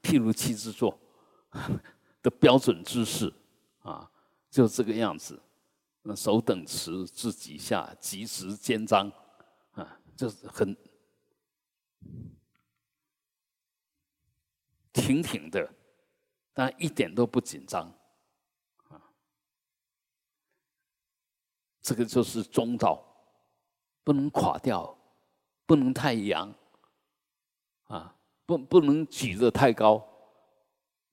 [0.02, 0.98] 譬如七之座
[2.22, 3.32] 的标准姿势
[3.80, 4.10] 啊，
[4.50, 5.40] 就这个样子，
[6.02, 9.10] 那手等持，自己下，及时肩章
[9.72, 10.76] 啊，就是很。
[14.92, 15.72] 挺挺的，
[16.52, 17.90] 但一点都不紧张，
[21.82, 23.04] 这个就是中道，
[24.04, 24.96] 不能垮掉，
[25.66, 26.54] 不能太阳，
[27.84, 28.14] 啊，
[28.46, 29.96] 不不能举得太高，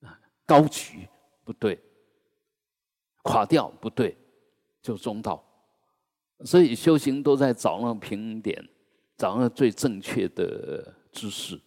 [0.00, 1.08] 啊，高举
[1.44, 1.78] 不对，
[3.22, 4.16] 垮掉不对，
[4.80, 5.44] 就中道，
[6.44, 8.66] 所以修行都在找那个平点。
[9.16, 11.60] 找那最正确的姿势，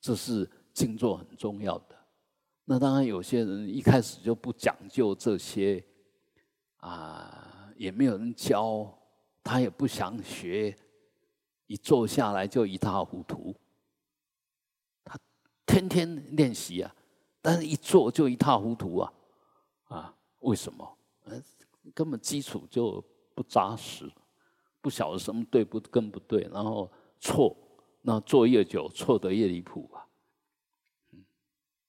[0.00, 1.96] 这是静坐很重要的。
[2.64, 5.84] 那当然，有些人一开始就不讲究这些，
[6.76, 8.96] 啊，也没有人教，
[9.42, 10.72] 他也不想学，
[11.66, 13.52] 一坐下来就一塌糊涂。
[15.04, 15.18] 他
[15.66, 16.94] 天天练习啊，
[17.40, 19.12] 但是一坐就一塌糊涂啊，
[19.88, 20.96] 啊，为什么？
[21.24, 21.42] 呃，
[21.92, 24.08] 根本基础就不扎实。
[24.80, 27.56] 不晓得什么对不跟不对，然后错，
[28.02, 30.06] 那做越久错得越离谱啊。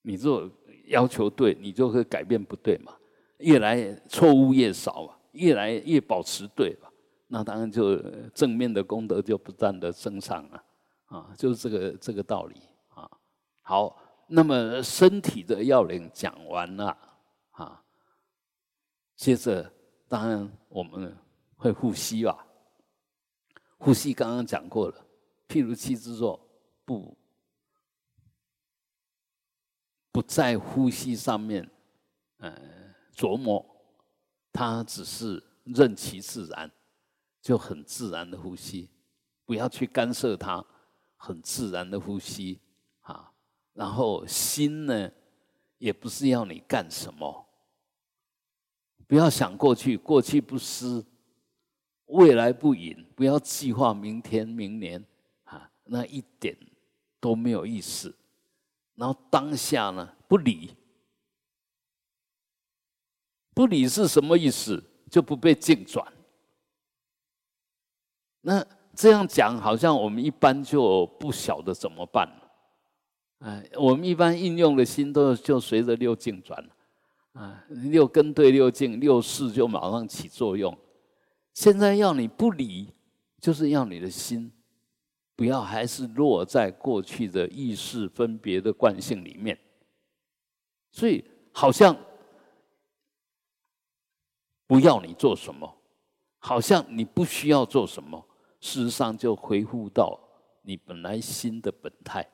[0.01, 0.49] 你做
[0.88, 2.97] 要求对，你就会改变不对嘛。
[3.38, 6.89] 越来错误越少嘛，越来越保持对吧？
[7.28, 7.98] 那当然就
[8.30, 10.63] 正面的功德就不断的增上了
[11.06, 13.10] 啊，就是这个这个道理啊。
[13.62, 16.96] 好，那么身体的要领讲完了
[17.52, 17.84] 啊，
[19.15, 19.72] 接着
[20.08, 21.17] 当然我们
[21.56, 22.46] 会呼吸吧。
[23.80, 25.06] 呼吸刚刚讲过了，
[25.48, 26.39] 譬如七之坐，
[26.86, 27.17] 不
[30.12, 31.67] 不在呼吸上面，
[32.38, 32.56] 呃，
[33.15, 33.65] 琢磨，
[34.54, 36.72] 他只是任其自然，
[37.42, 38.89] 就很自然的呼吸，
[39.44, 40.63] 不要去干涉他，
[41.18, 42.62] 很自然的呼吸
[43.02, 43.34] 啊。
[43.74, 45.12] 然后心呢，
[45.80, 47.46] 也不是要你干什么，
[49.08, 51.06] 不要想过去，过去不思。
[52.08, 55.04] 未来不隐，不要计划明天、明年，
[55.46, 56.56] 啊，那一点
[57.20, 58.13] 都没有意思。
[58.96, 60.76] 然后当下呢，不理，
[63.54, 64.84] 不理是什么意思？
[65.10, 66.06] 就不被境转。
[68.42, 72.52] 那这样讲，好像我们一般就不晓得怎么办了。
[73.39, 80.76] 哎，我们一般应用的心都就随着六境转了，啊，六根对六境，六识就马上起作用。
[81.54, 82.92] 现在要你不理，
[83.39, 84.52] 就是要你的心
[85.36, 89.58] 不要还是落在过去的意识分别的惯性里面，
[90.92, 91.96] 所以好像
[94.74, 95.78] 不要你做什么，
[96.40, 98.28] 好像你不需要做什么，
[98.60, 100.20] 事实上就恢复到
[100.64, 102.28] 你本来心的本态。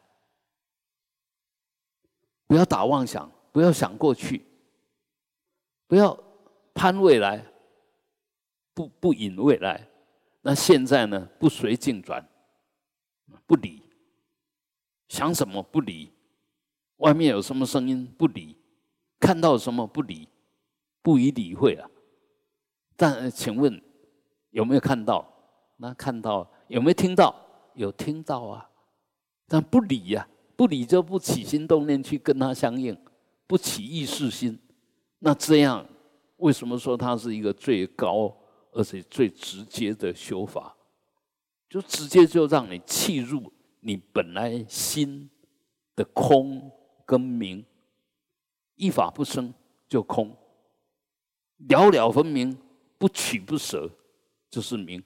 [2.47, 4.45] 不要打妄想，不要想过去，
[5.85, 6.17] 不要
[6.73, 7.45] 攀未来，
[8.73, 9.85] 不不引未来。
[10.39, 11.29] 那现在呢？
[11.41, 12.25] 不随境转，
[13.45, 13.83] 不理，
[15.09, 16.13] 想什么不理，
[16.99, 18.55] 外面有什么声音不理，
[19.19, 20.29] 看到什么不理，
[21.01, 21.91] 不予理会啊。
[22.99, 23.81] 但请问
[24.49, 25.25] 有没有看到？
[25.77, 27.33] 那看到有没有听到？
[27.73, 28.69] 有听到啊，
[29.47, 32.97] 但不理呀，不理就不起心动念去跟他相应，
[33.47, 34.59] 不起意识心。
[35.19, 35.85] 那这样
[36.37, 38.35] 为什么说它是一个最高？
[38.73, 40.75] 而且最直接的修法，
[41.69, 45.29] 就直接就让你契入你本来心
[45.95, 46.69] 的空
[47.05, 47.65] 跟明，
[48.75, 49.53] 一法不生
[49.87, 50.35] 就空，
[51.69, 52.57] 了了分明，
[52.99, 53.89] 不取不舍
[54.51, 55.03] 就是明，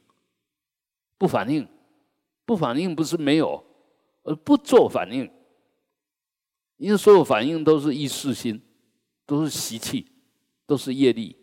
[1.18, 1.66] 不反应，
[2.46, 3.64] 不反应不是没有，
[4.24, 5.32] 而不做反应，
[6.76, 8.62] 因为所有反应都是意识心，
[9.26, 10.12] 都是习气，
[10.66, 11.38] 都是业力，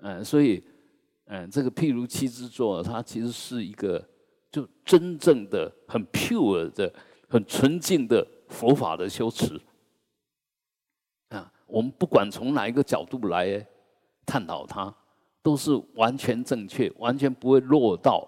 [0.00, 0.62] 嗯，所以。
[1.26, 4.06] 嗯，这个譬如七之作，它其实是一个
[4.52, 6.94] 就真正的很 pure 的、
[7.30, 9.58] 很纯净的佛法的修持。
[11.30, 13.66] 啊，我们不管从哪一个角度来
[14.26, 14.94] 探讨它，
[15.44, 18.26] 都是完全正确，完全不会落到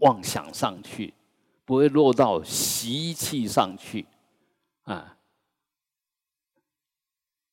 [0.00, 1.14] 妄想上去，
[1.64, 4.04] 不会落到习气上去。
[4.82, 5.16] 啊，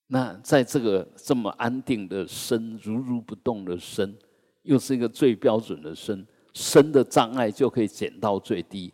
[0.07, 4.17] 那在这个这么安定的身，如如不动的身。
[4.63, 8.91] 又是一个最标准的身，身的障碍就可以减到最低。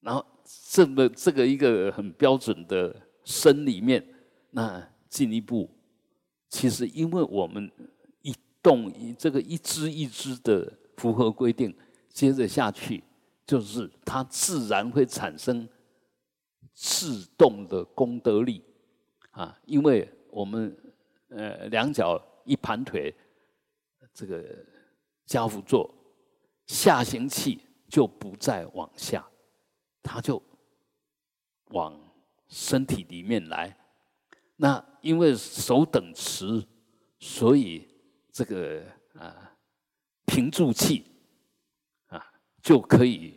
[0.00, 0.24] 然后
[0.70, 4.02] 这么这个一个很标准的身里面，
[4.50, 5.68] 那进一步，
[6.48, 7.70] 其实因为我们
[8.62, 11.76] 动一这个一支一支的符合规定，
[12.08, 13.02] 接着下去
[13.46, 15.68] 就是它自然会产生
[16.74, 18.64] 自动的功德力
[19.30, 20.76] 啊，因为我们
[21.28, 23.14] 呃两脚一盘腿。
[24.14, 24.44] 这个
[25.26, 25.94] 家父座
[26.66, 29.24] 下行气就不再往下，
[30.02, 30.42] 它就
[31.66, 31.96] 往
[32.48, 33.76] 身体里面来。
[34.56, 36.66] 那因为手等持，
[37.20, 37.86] 所以
[38.38, 38.80] 这个
[39.14, 39.52] 啊
[40.26, 41.04] 平住气
[42.06, 42.24] 啊
[42.62, 43.36] 就可以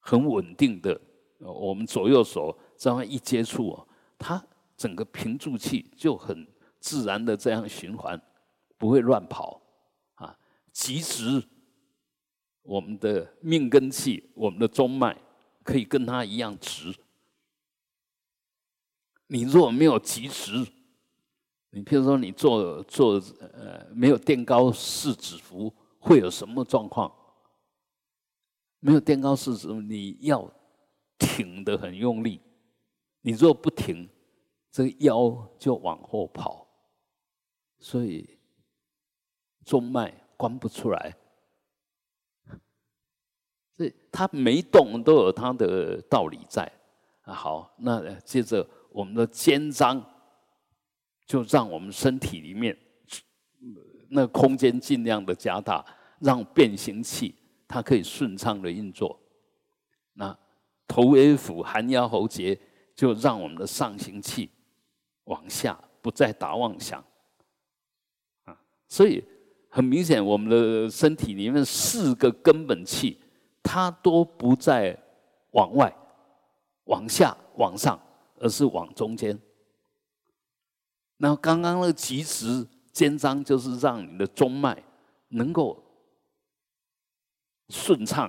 [0.00, 1.00] 很稳定的。
[1.38, 3.86] 我们左右手这样一接触啊，
[4.18, 4.46] 它
[4.76, 6.46] 整个平住气就很
[6.78, 8.20] 自然的这样循环，
[8.76, 9.62] 不会乱跑。
[10.70, 11.42] 即使
[12.60, 15.16] 我们的命根气，我们的中脉
[15.62, 16.94] 可以跟它一样直。
[19.26, 20.66] 你若没有及时，
[21.72, 27.12] 你譬如说你做做呃没有垫高四指符，会有什么状况？
[28.78, 30.48] 没有垫高四指，你要
[31.18, 32.40] 挺的很用力。
[33.20, 34.08] 你若不挺，
[34.70, 36.66] 这个腰就往后跑，
[37.78, 38.38] 所以
[39.64, 40.12] 中脉。
[40.34, 41.16] 关不出来，
[43.76, 46.64] 所以它没动都有它的道理在
[47.22, 47.32] 啊。
[47.32, 50.04] 好，那接着我们的肩章，
[51.32, 52.76] 就让我们身体里面
[54.10, 55.82] 那空间尽量的加大，
[56.18, 57.34] 让变形器
[57.66, 59.18] 它可以顺畅的运作。
[60.12, 60.38] 那
[60.86, 62.60] 头尾腹含腰喉结，
[62.94, 64.50] 就让我们的上行气
[65.24, 67.02] 往下不再打妄想
[68.44, 68.60] 啊。
[68.86, 69.24] 所以。
[69.74, 73.18] 很明显，我们的身体里面四个根本气，
[73.62, 74.94] 它都不在
[75.52, 75.90] 往外、
[76.84, 77.98] 往下、往上，
[78.38, 79.34] 而是往中间。
[81.22, 84.82] 那刚刚那个极直肩章，就是让你的中脉
[85.28, 85.80] 能够
[87.68, 88.28] 顺畅。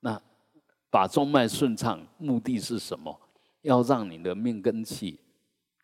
[0.00, 0.20] 那
[0.90, 3.18] 把中脉顺畅，目的是什么？
[3.62, 5.18] 要让你的命根气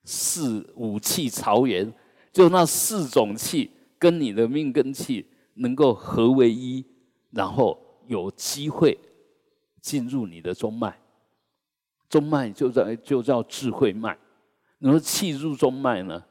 [0.05, 1.91] 四五气朝元，
[2.31, 3.71] 就那四种气。
[3.99, 6.85] 跟你的命根气能够合为一，
[7.31, 8.99] 然后有机会
[9.81, 11.01] 进入你的中脉，
[12.11, 14.19] 中脉就在就叫智慧脉。
[14.79, 16.25] 你说气入中脉呢，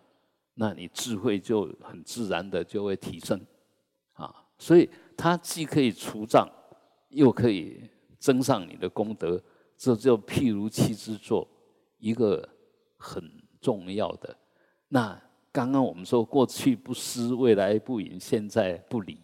[0.56, 3.40] 那你智慧就很自然的就会提升
[4.14, 4.46] 啊。
[4.58, 6.48] 所以它既可以除障，
[7.10, 7.90] 又可以
[8.20, 9.44] 增上你的功德，
[9.78, 11.48] 这就譬如气之作
[11.98, 12.48] 一个
[12.98, 14.38] 很重要的
[14.88, 15.22] 那。
[15.56, 19.18] 刚刚我们说过去不思，未来不迎，现在不理，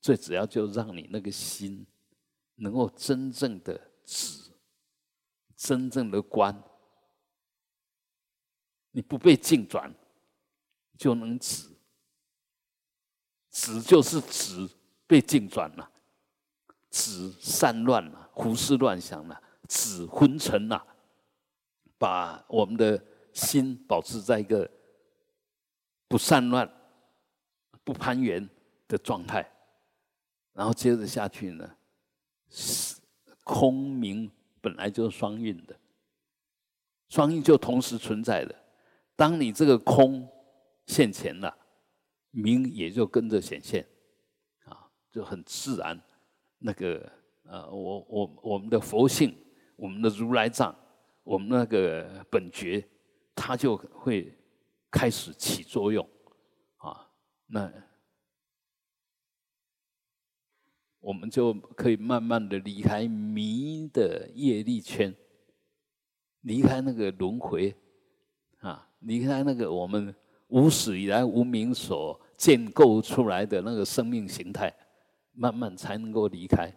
[0.00, 1.86] 最主要就让你那个心
[2.56, 4.50] 能够真正的止，
[5.56, 6.60] 真正的观，
[8.92, 9.92] 你不被境转，
[10.96, 11.68] 就能止。
[13.50, 14.66] 止就是止
[15.06, 15.90] 被境转了，
[16.88, 20.86] 止散乱了，胡思乱想了，止昏沉了，
[21.98, 23.02] 把我们的
[23.34, 24.70] 心保持在一个
[26.08, 26.66] 不散乱、
[27.84, 28.48] 不攀缘
[28.88, 29.46] 的状态，
[30.54, 31.76] 然后接着下去呢，
[33.44, 34.30] 空明
[34.62, 35.78] 本来就是双运的，
[37.10, 38.61] 双运就同时存在的。
[39.22, 40.28] 当你这个空
[40.86, 41.56] 现前了，
[42.32, 43.86] 明也就跟着显现，
[44.64, 46.02] 啊，就很自然。
[46.58, 47.08] 那个
[47.44, 49.32] 呃，我我我们的佛性，
[49.76, 50.74] 我们的如来藏，
[51.22, 52.84] 我们那个本觉，
[53.36, 54.36] 它就会
[54.90, 56.04] 开始起作用，
[56.78, 57.08] 啊，
[57.46, 57.72] 那
[60.98, 65.14] 我们就可以慢慢的离开迷的业力圈，
[66.40, 67.72] 离开那个轮回，
[69.02, 70.14] 啊，离开那个我们
[70.48, 74.72] 无始以来无名所建构出来的那个生命形态。
[75.34, 76.70] 慢慢才能够离开，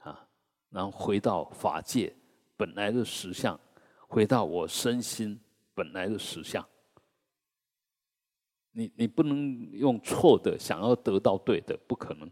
[0.00, 0.26] 啊，
[0.68, 2.12] 然后回到法界
[2.56, 3.56] 本来的实相，
[4.08, 5.38] 回到我身心
[5.76, 6.66] 本来的实相。
[8.72, 12.28] 你你不能用错的想要得到对的，不可能。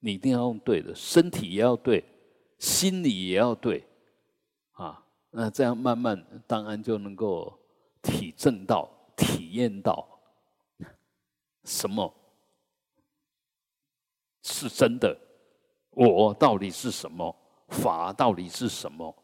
[0.00, 2.04] 你一定要用对的，身体也要对，
[2.58, 3.82] 心理也要对，
[4.72, 7.58] 啊，那这样慢慢当然就能够
[8.02, 10.20] 体证到、体验到
[11.64, 12.14] 什么。
[14.42, 15.16] 是真的，
[15.90, 17.36] 我到底是什么？
[17.68, 19.14] 法到底是什么？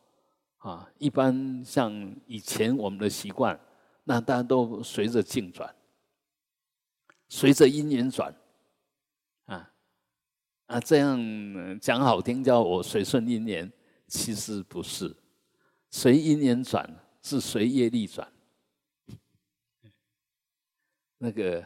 [0.59, 3.59] 啊，一般像以前我们的习惯，
[4.05, 5.75] 那大家都随着境转，
[7.29, 8.35] 随着因缘转，
[9.47, 9.73] 啊
[10.67, 11.19] 啊，这样
[11.81, 13.73] 讲好听叫我随顺因缘，
[14.07, 15.17] 其实不是，
[15.91, 16.89] 随因缘转
[17.23, 18.31] 是随业力转，
[21.27, 21.65] 那个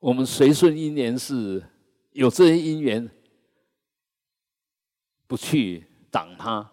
[0.00, 1.62] 我们随顺因缘是。
[2.10, 3.10] 有这些因缘，
[5.26, 6.70] 不去挡它，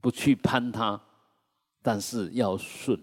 [0.00, 0.98] 不去攀它，
[1.82, 2.98] 但是要顺。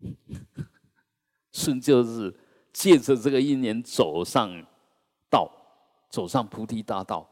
[1.52, 2.34] 顺就是
[2.72, 4.50] 借着这个因缘走上
[5.28, 5.52] 道，
[6.08, 7.28] 走上菩提大道，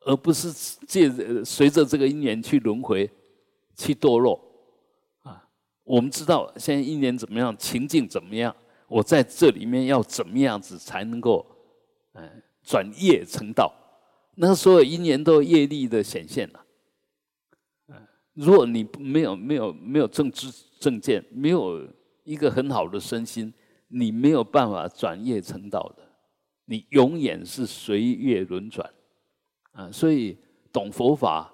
[0.00, 0.50] 而不是
[0.86, 3.10] 借着随着这个因缘去轮回，
[3.76, 4.42] 去堕落。
[5.88, 8.54] 我们知道现在因缘怎么样，情境怎么样，
[8.86, 11.44] 我在这里面要怎么样子才能够。
[12.14, 13.72] 嗯，转业成道，
[14.34, 16.64] 那所有因缘都业力的显现了。
[17.86, 21.86] 嗯，如果你没有没有没有正知正见，没有
[22.24, 23.54] 一个很好的身心，
[23.86, 26.02] 你没有办法转业成道的。
[26.64, 28.92] 你永远是随业轮转。
[29.72, 30.36] 啊，所以
[30.72, 31.52] 懂佛法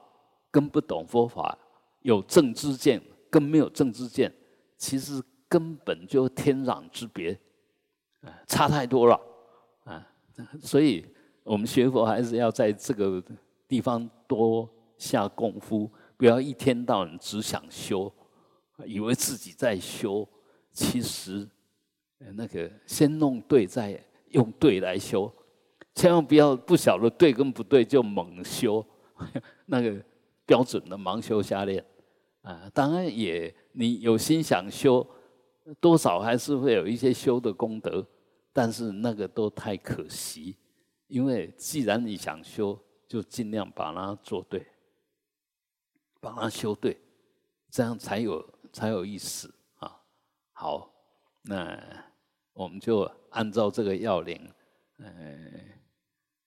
[0.51, 1.59] 跟不懂佛法，
[2.01, 3.03] 有正知见
[3.35, 4.33] 跟没有正知见，
[4.79, 7.37] 其实根本就天壤之别，
[8.21, 9.21] 啊，差太多了，
[9.83, 10.07] 啊。
[10.63, 11.05] 所以，
[11.43, 13.21] 我们学佛还是要在这个
[13.67, 18.13] 地方多下功夫，不要一天到晚只想修，
[18.87, 20.29] 以为自己在修，
[20.71, 21.45] 其实
[22.35, 25.29] 那个先弄对，再用对来修，
[25.93, 28.87] 千万不要不晓得对跟不对就猛修，
[29.67, 30.01] 那个
[30.47, 31.85] 标准的盲修瞎练
[32.45, 32.71] 啊。
[32.73, 35.05] 当然也，你有心想修，
[35.81, 38.07] 多少还是会有一些修的功德。
[38.57, 40.57] 但是那个都太可惜，
[41.09, 42.79] 因为既然你想修，
[43.09, 44.65] 就尽量把它做对，
[46.21, 46.97] 把它修对，
[47.69, 50.01] 这样才有才有意思啊。
[50.53, 50.95] 好，
[51.43, 51.77] 那
[52.53, 54.49] 我们就按照这个要领，
[54.99, 55.73] 嗯，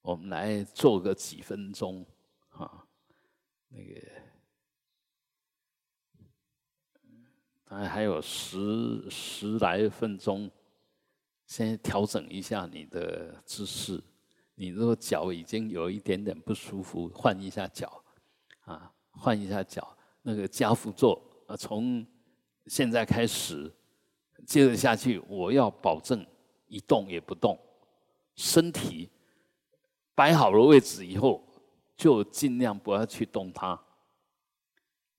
[0.01, 2.05] 我们来做个几分钟
[2.51, 2.87] 啊，
[3.67, 4.01] 那个，
[7.69, 10.49] 大概还有十十来分钟。
[11.45, 14.03] 先调整一下你的姿势，
[14.55, 18.03] 你如果脚已经有一点点不舒服，换一下脚，
[18.65, 22.05] 啊，换一下脚，那个加辅坐，啊，从
[22.65, 23.73] 现在开始，
[24.45, 26.25] 接着下去，我要保证
[26.67, 27.57] 一动也不动，
[28.35, 29.09] 身体
[30.13, 31.47] 摆好了位置以后，
[31.95, 33.81] 就尽量不要去动它。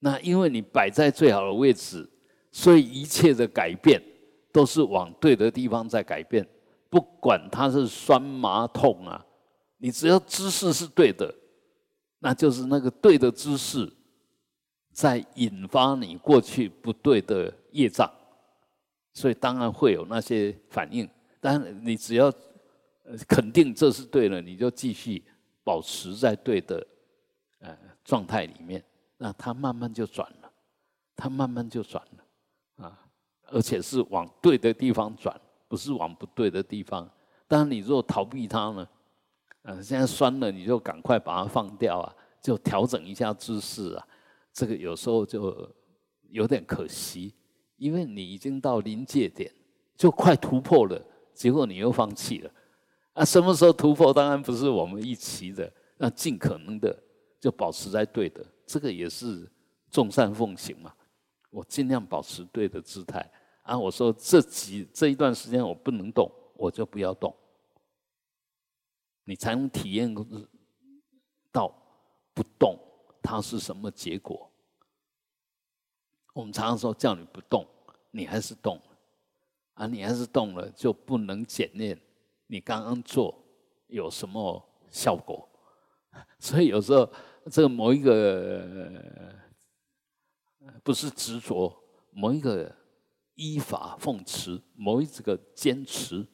[0.01, 2.07] 那因为你摆在最好的位置，
[2.51, 4.03] 所以一切的改变。
[4.51, 6.45] 都是往对的地方在改变，
[6.89, 9.25] 不管它是酸麻痛啊，
[9.77, 11.33] 你只要姿势是对的，
[12.19, 13.89] 那就是那个对的姿势，
[14.91, 18.11] 在引发你过去不对的业障，
[19.13, 21.09] 所以当然会有那些反应。
[21.41, 22.33] 但你只要
[23.29, 25.23] 肯定这是对的，你就继续
[25.63, 26.85] 保持在对的
[27.61, 28.83] 呃状态里面，
[29.19, 30.51] 那它慢慢就转了，
[31.15, 32.25] 它慢慢就转了。
[33.51, 35.39] 而且是往对的地方转，
[35.69, 37.09] 不是往不对的地方。
[37.47, 38.89] 当然，你若逃避它呢，
[39.63, 44.07] 嗯，现在酸了，你就赶快把它放掉啊，就调整一下姿势啊。
[44.53, 45.71] 这个有时候就
[46.31, 47.35] 有点可惜，
[47.77, 49.51] 因为你已经到临界点，
[49.97, 51.01] 就快突破了，
[51.33, 52.51] 结果你又放弃了。
[53.15, 54.13] 啊，什么时候突破？
[54.13, 56.97] 当然不是我们一起的，那尽可能的
[57.41, 59.51] 就保持在对的，这个也是
[59.91, 60.93] 众善奉行嘛。
[61.51, 63.29] 我尽量保持对的姿态
[63.69, 63.79] 啊。
[63.79, 67.35] 我说这几这一段时间我不能动，我就不要动。
[69.25, 70.15] 你才能体验
[71.53, 71.73] 到
[72.33, 72.79] 不动
[73.23, 74.51] 它是什么结果。
[76.33, 77.67] 我们常常说叫你不动，
[78.11, 78.81] 你还是动
[79.75, 79.87] 啊！
[79.87, 82.01] 你还是动了，就不能检验
[82.47, 83.45] 你刚刚做
[83.89, 85.49] 有什么效果。
[86.39, 87.11] 所以有时候
[87.51, 89.05] 这个某一个
[90.83, 91.77] 不是执着，
[92.13, 92.75] 某一个
[93.39, 96.27] 依法奉持，某一个坚持，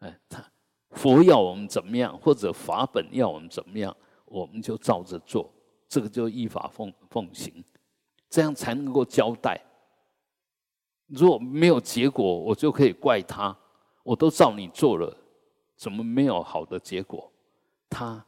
[0.00, 0.44] 哎，他。
[0.92, 5.48] 佛要我们怎么样，或者法本要我们怎么样，我们就照着做，
[5.88, 7.62] 这个就依法奉奉行，
[8.28, 9.60] 这样才能够交代。
[11.06, 13.56] 如果没有结果，我就可以怪他，
[14.02, 15.16] 我都照你做了，
[15.76, 17.30] 怎么没有好的结果？
[17.88, 18.26] 他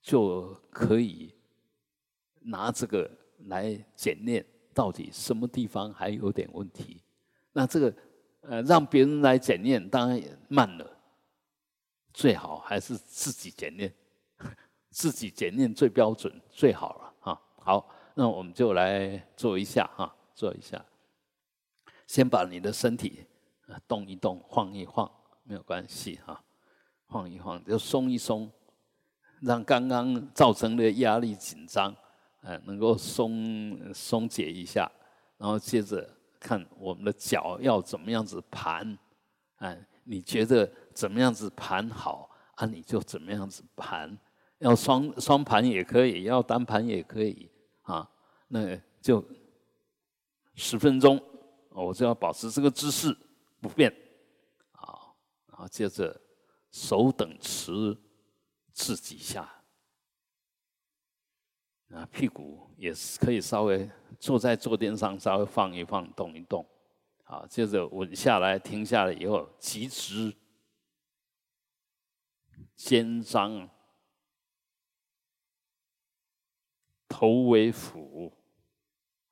[0.00, 1.34] 就可以
[2.40, 3.10] 拿这个
[3.46, 7.00] 来检验，到底什么地方还有点问题。
[7.56, 7.94] 那这个
[8.42, 10.86] 呃，让别人来检验，当然也慢了。
[12.12, 13.90] 最好还是自己检验，
[14.90, 17.42] 自己检验最标准最好了哈。
[17.56, 20.84] 好，那我们就来做一下哈，做一下。
[22.06, 23.24] 先把你的身体
[23.88, 25.10] 动一动，晃一晃，
[25.42, 26.44] 没有关系哈，
[27.06, 28.52] 晃一晃就松一松，
[29.40, 31.96] 让刚刚造成的压力紧张，
[32.42, 34.92] 呃，能够松松解一下。
[35.38, 38.98] 然后接着看我们的脚要怎么样子盘，
[39.56, 40.70] 哎，你觉得？
[40.96, 42.64] 怎么样子盘好啊？
[42.64, 44.18] 你就怎么样子盘，
[44.60, 47.50] 要双双盘也可以，要单盘也可以
[47.82, 48.10] 啊。
[48.48, 49.22] 那就
[50.54, 51.22] 十分钟，
[51.68, 53.14] 我就要保持这个姿势
[53.60, 53.94] 不变
[54.72, 55.12] 啊。
[55.48, 56.18] 然后接着
[56.70, 57.94] 手等持
[58.72, 59.55] 自己下
[61.92, 66.66] 啊，屁股也是可以稍微坐在坐垫上稍微放一放，动一动。
[67.22, 70.34] 好，接着稳下来，停下来以后，脊直。
[72.74, 73.68] 肩张，
[77.08, 78.32] 头为俯，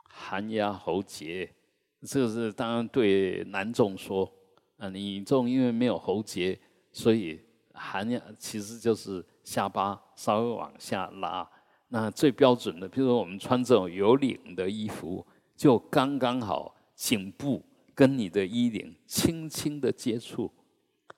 [0.05, 1.55] 寒压喉结。
[2.01, 4.33] 这个是当然对男众说
[4.79, 6.59] 啊，女众因为没有喉结，
[6.91, 7.45] 所以
[7.75, 11.49] 寒压其实就是下巴稍微往下拉。
[11.95, 15.25] 那最标准的，比如说我们穿这种有领的衣服，
[15.55, 17.63] 就刚刚好颈部
[17.95, 20.51] 跟你的衣领轻轻的接触，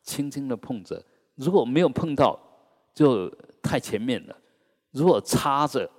[0.03, 1.03] 轻轻的碰着。
[1.35, 2.39] 如果没有碰到，
[2.93, 3.27] 就
[3.63, 4.37] 太前面了；
[4.91, 5.91] 如果插着，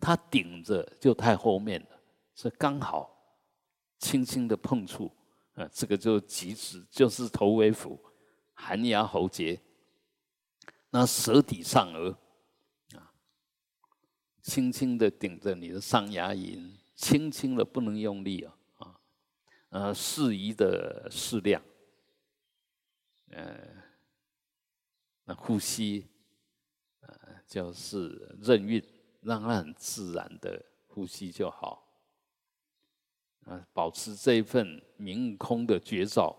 [0.00, 1.88] 它顶着就太后面了。
[2.34, 3.14] 是刚好
[3.98, 5.12] 轻轻的碰触，
[5.56, 8.00] 啊，这个就极致，就是头为腹，
[8.54, 9.60] 寒牙喉结，
[10.88, 12.16] 那舌底上颚，
[14.44, 19.00] 轻轻的顶着你的上牙龈，轻轻的不能用力啊，啊，
[19.70, 21.60] 呃，适宜的适量，
[23.30, 23.82] 呃。
[25.26, 26.06] 那呼吸，
[27.00, 27.16] 呃，
[27.46, 28.84] 就是任运，
[29.22, 31.82] 让它很自然的呼吸就好。
[33.46, 36.36] 啊，保持这一份明空的绝照，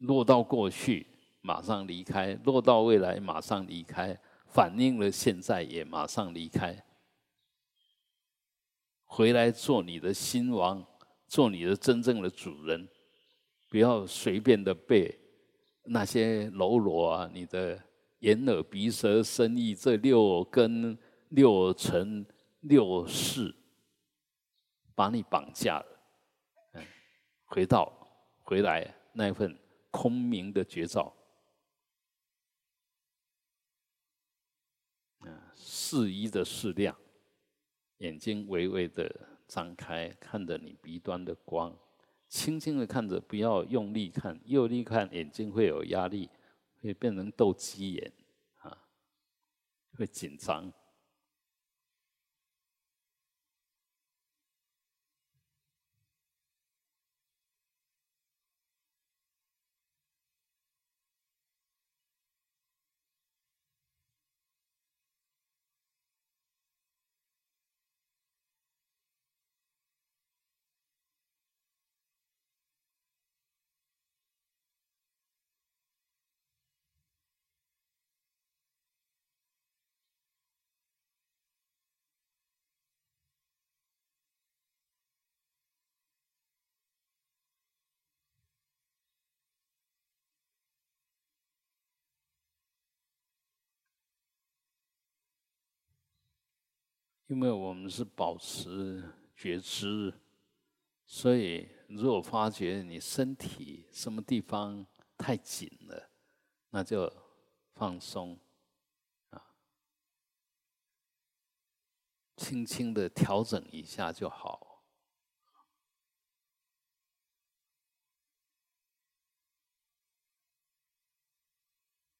[0.00, 1.06] 落到过去
[1.40, 4.20] 马上离开，落到未来马上离开，
[4.52, 6.84] 反映了现在也马上离开，
[9.04, 10.84] 回来做你的新王，
[11.26, 12.88] 做你的真正的主人，
[13.68, 15.16] 不要随便的被。
[15.84, 17.82] 那些喽啰啊，你的
[18.18, 20.96] 眼耳鼻舌身意这六根
[21.30, 22.24] 六尘
[22.60, 23.52] 六识，
[24.94, 25.86] 把你绑架了。
[26.74, 26.86] 嗯，
[27.46, 27.90] 回到
[28.42, 29.58] 回来那份
[29.90, 31.12] 空明的绝照。
[35.24, 35.40] 嗯，
[35.90, 36.96] 适宜的适量，
[37.98, 39.12] 眼睛微微的
[39.48, 41.76] 张开，看着你鼻端的光。
[42.28, 46.30] 轻轻的看着，不要用力看，用力看眼睛会有压力，
[46.80, 48.12] 会变成斗鸡眼，
[48.58, 48.86] 啊，
[49.96, 50.72] 会紧张。
[97.30, 100.12] 因为我们是保持觉知，
[101.06, 104.84] 所以如果发觉你身体什么地方
[105.16, 106.10] 太紧了，
[106.70, 107.08] 那就
[107.76, 108.36] 放松，
[109.30, 109.54] 啊，
[112.36, 114.82] 轻轻的调整一下就好。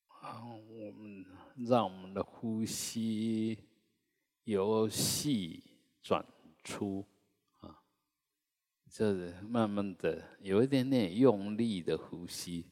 [0.07, 3.59] 啊我们让我们的呼吸
[4.51, 5.63] 由细
[6.03, 6.27] 转
[6.65, 7.07] 粗，
[7.61, 7.83] 啊，
[8.91, 12.67] 这慢慢的有一点点用力的呼吸，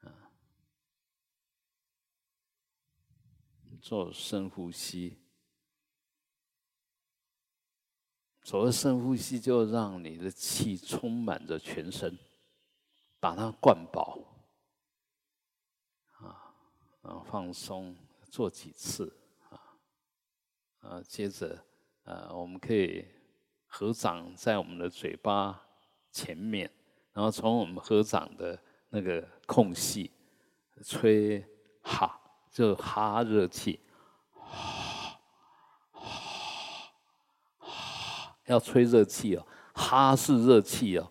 [0.00, 0.32] 啊，
[3.82, 5.18] 做深呼吸。
[8.44, 12.18] 所谓深呼吸，就让你的气充满着全身，
[13.20, 14.18] 把它灌饱。
[17.02, 17.96] 啊，放松，
[18.30, 19.21] 做几次，
[20.82, 21.58] 啊，接着，
[22.04, 23.04] 呃，我们可以
[23.66, 25.62] 合掌在我们的嘴巴
[26.10, 26.70] 前面，
[27.12, 28.58] 然后从我们合掌的
[28.90, 30.10] 那个空隙
[30.84, 31.44] 吹
[31.82, 32.20] 哈，
[32.50, 33.80] 就哈热气，
[34.32, 35.18] 哈，
[35.92, 36.92] 哈，
[37.58, 41.10] 哈，要吹热气哦，哈是热气哦，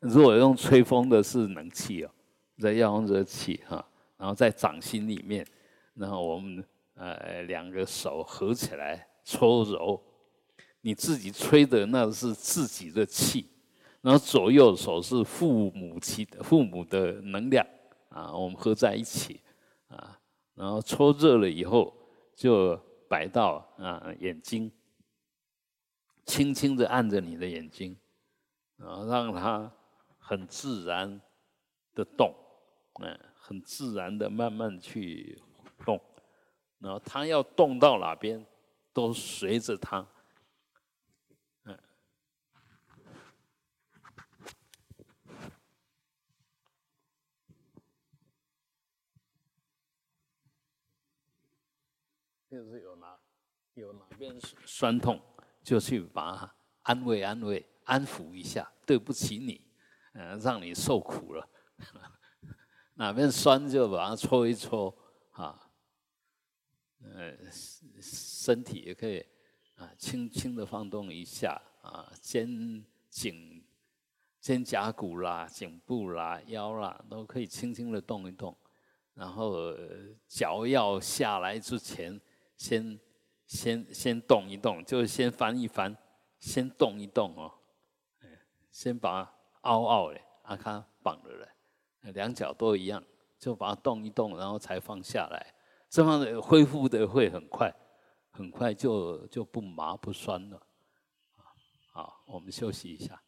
[0.00, 2.10] 如果用吹风的是冷气哦，
[2.58, 3.84] 这要用热气哈。
[4.18, 5.46] 然后在掌心里面，
[5.94, 6.64] 然后我们
[6.98, 10.02] 呃两个手合起来搓揉，
[10.80, 13.50] 你自己吹的那是自己的气，
[14.02, 17.66] 然后左右手是父母气父母的能量
[18.10, 19.40] 啊，我们合在一起
[19.88, 20.20] 啊，
[20.54, 21.94] 然后搓热了以后
[22.34, 22.76] 就
[23.08, 24.70] 摆到啊眼睛，
[26.26, 27.96] 轻轻的按着你的眼睛，
[28.76, 29.72] 然后让它
[30.18, 31.20] 很自然
[31.94, 32.34] 的动，
[33.00, 33.18] 嗯。
[33.40, 35.40] 很自然的慢慢去
[35.82, 35.98] 动，
[36.78, 38.44] 然后他要动到哪边，
[38.92, 40.06] 都随着他。
[41.64, 41.78] 嗯，
[52.48, 53.18] 就是有哪
[53.74, 55.20] 有哪边酸痛，
[55.62, 58.70] 就去把它安慰安慰、安抚一下。
[58.86, 59.60] 对不起你，
[60.14, 61.48] 嗯，让你受苦了。
[62.94, 64.96] 哪边酸就把它搓一搓，
[65.32, 65.67] 啊，
[67.02, 67.32] 呃，
[68.00, 69.24] 身体也可以
[69.76, 73.64] 啊，轻轻的放动一下啊，肩颈、
[74.40, 78.56] 肩胛骨啦、颈部啦、腰啦，都可以轻轻的动一动。
[79.14, 79.76] 然后
[80.26, 82.20] 脚要下来之前，
[82.56, 82.98] 先
[83.46, 85.96] 先先动一动，就是先翻一翻，
[86.38, 87.52] 先动一动哦，
[88.70, 92.12] 先把凹凹的阿卡绑了来。
[92.12, 93.02] 两脚都一样，
[93.38, 95.54] 就把它动一动，然后才放下来，
[95.88, 97.74] 这样的恢复的会很快，
[98.30, 100.62] 很快就就不麻不酸了。
[101.92, 103.20] 好，我们休息一下。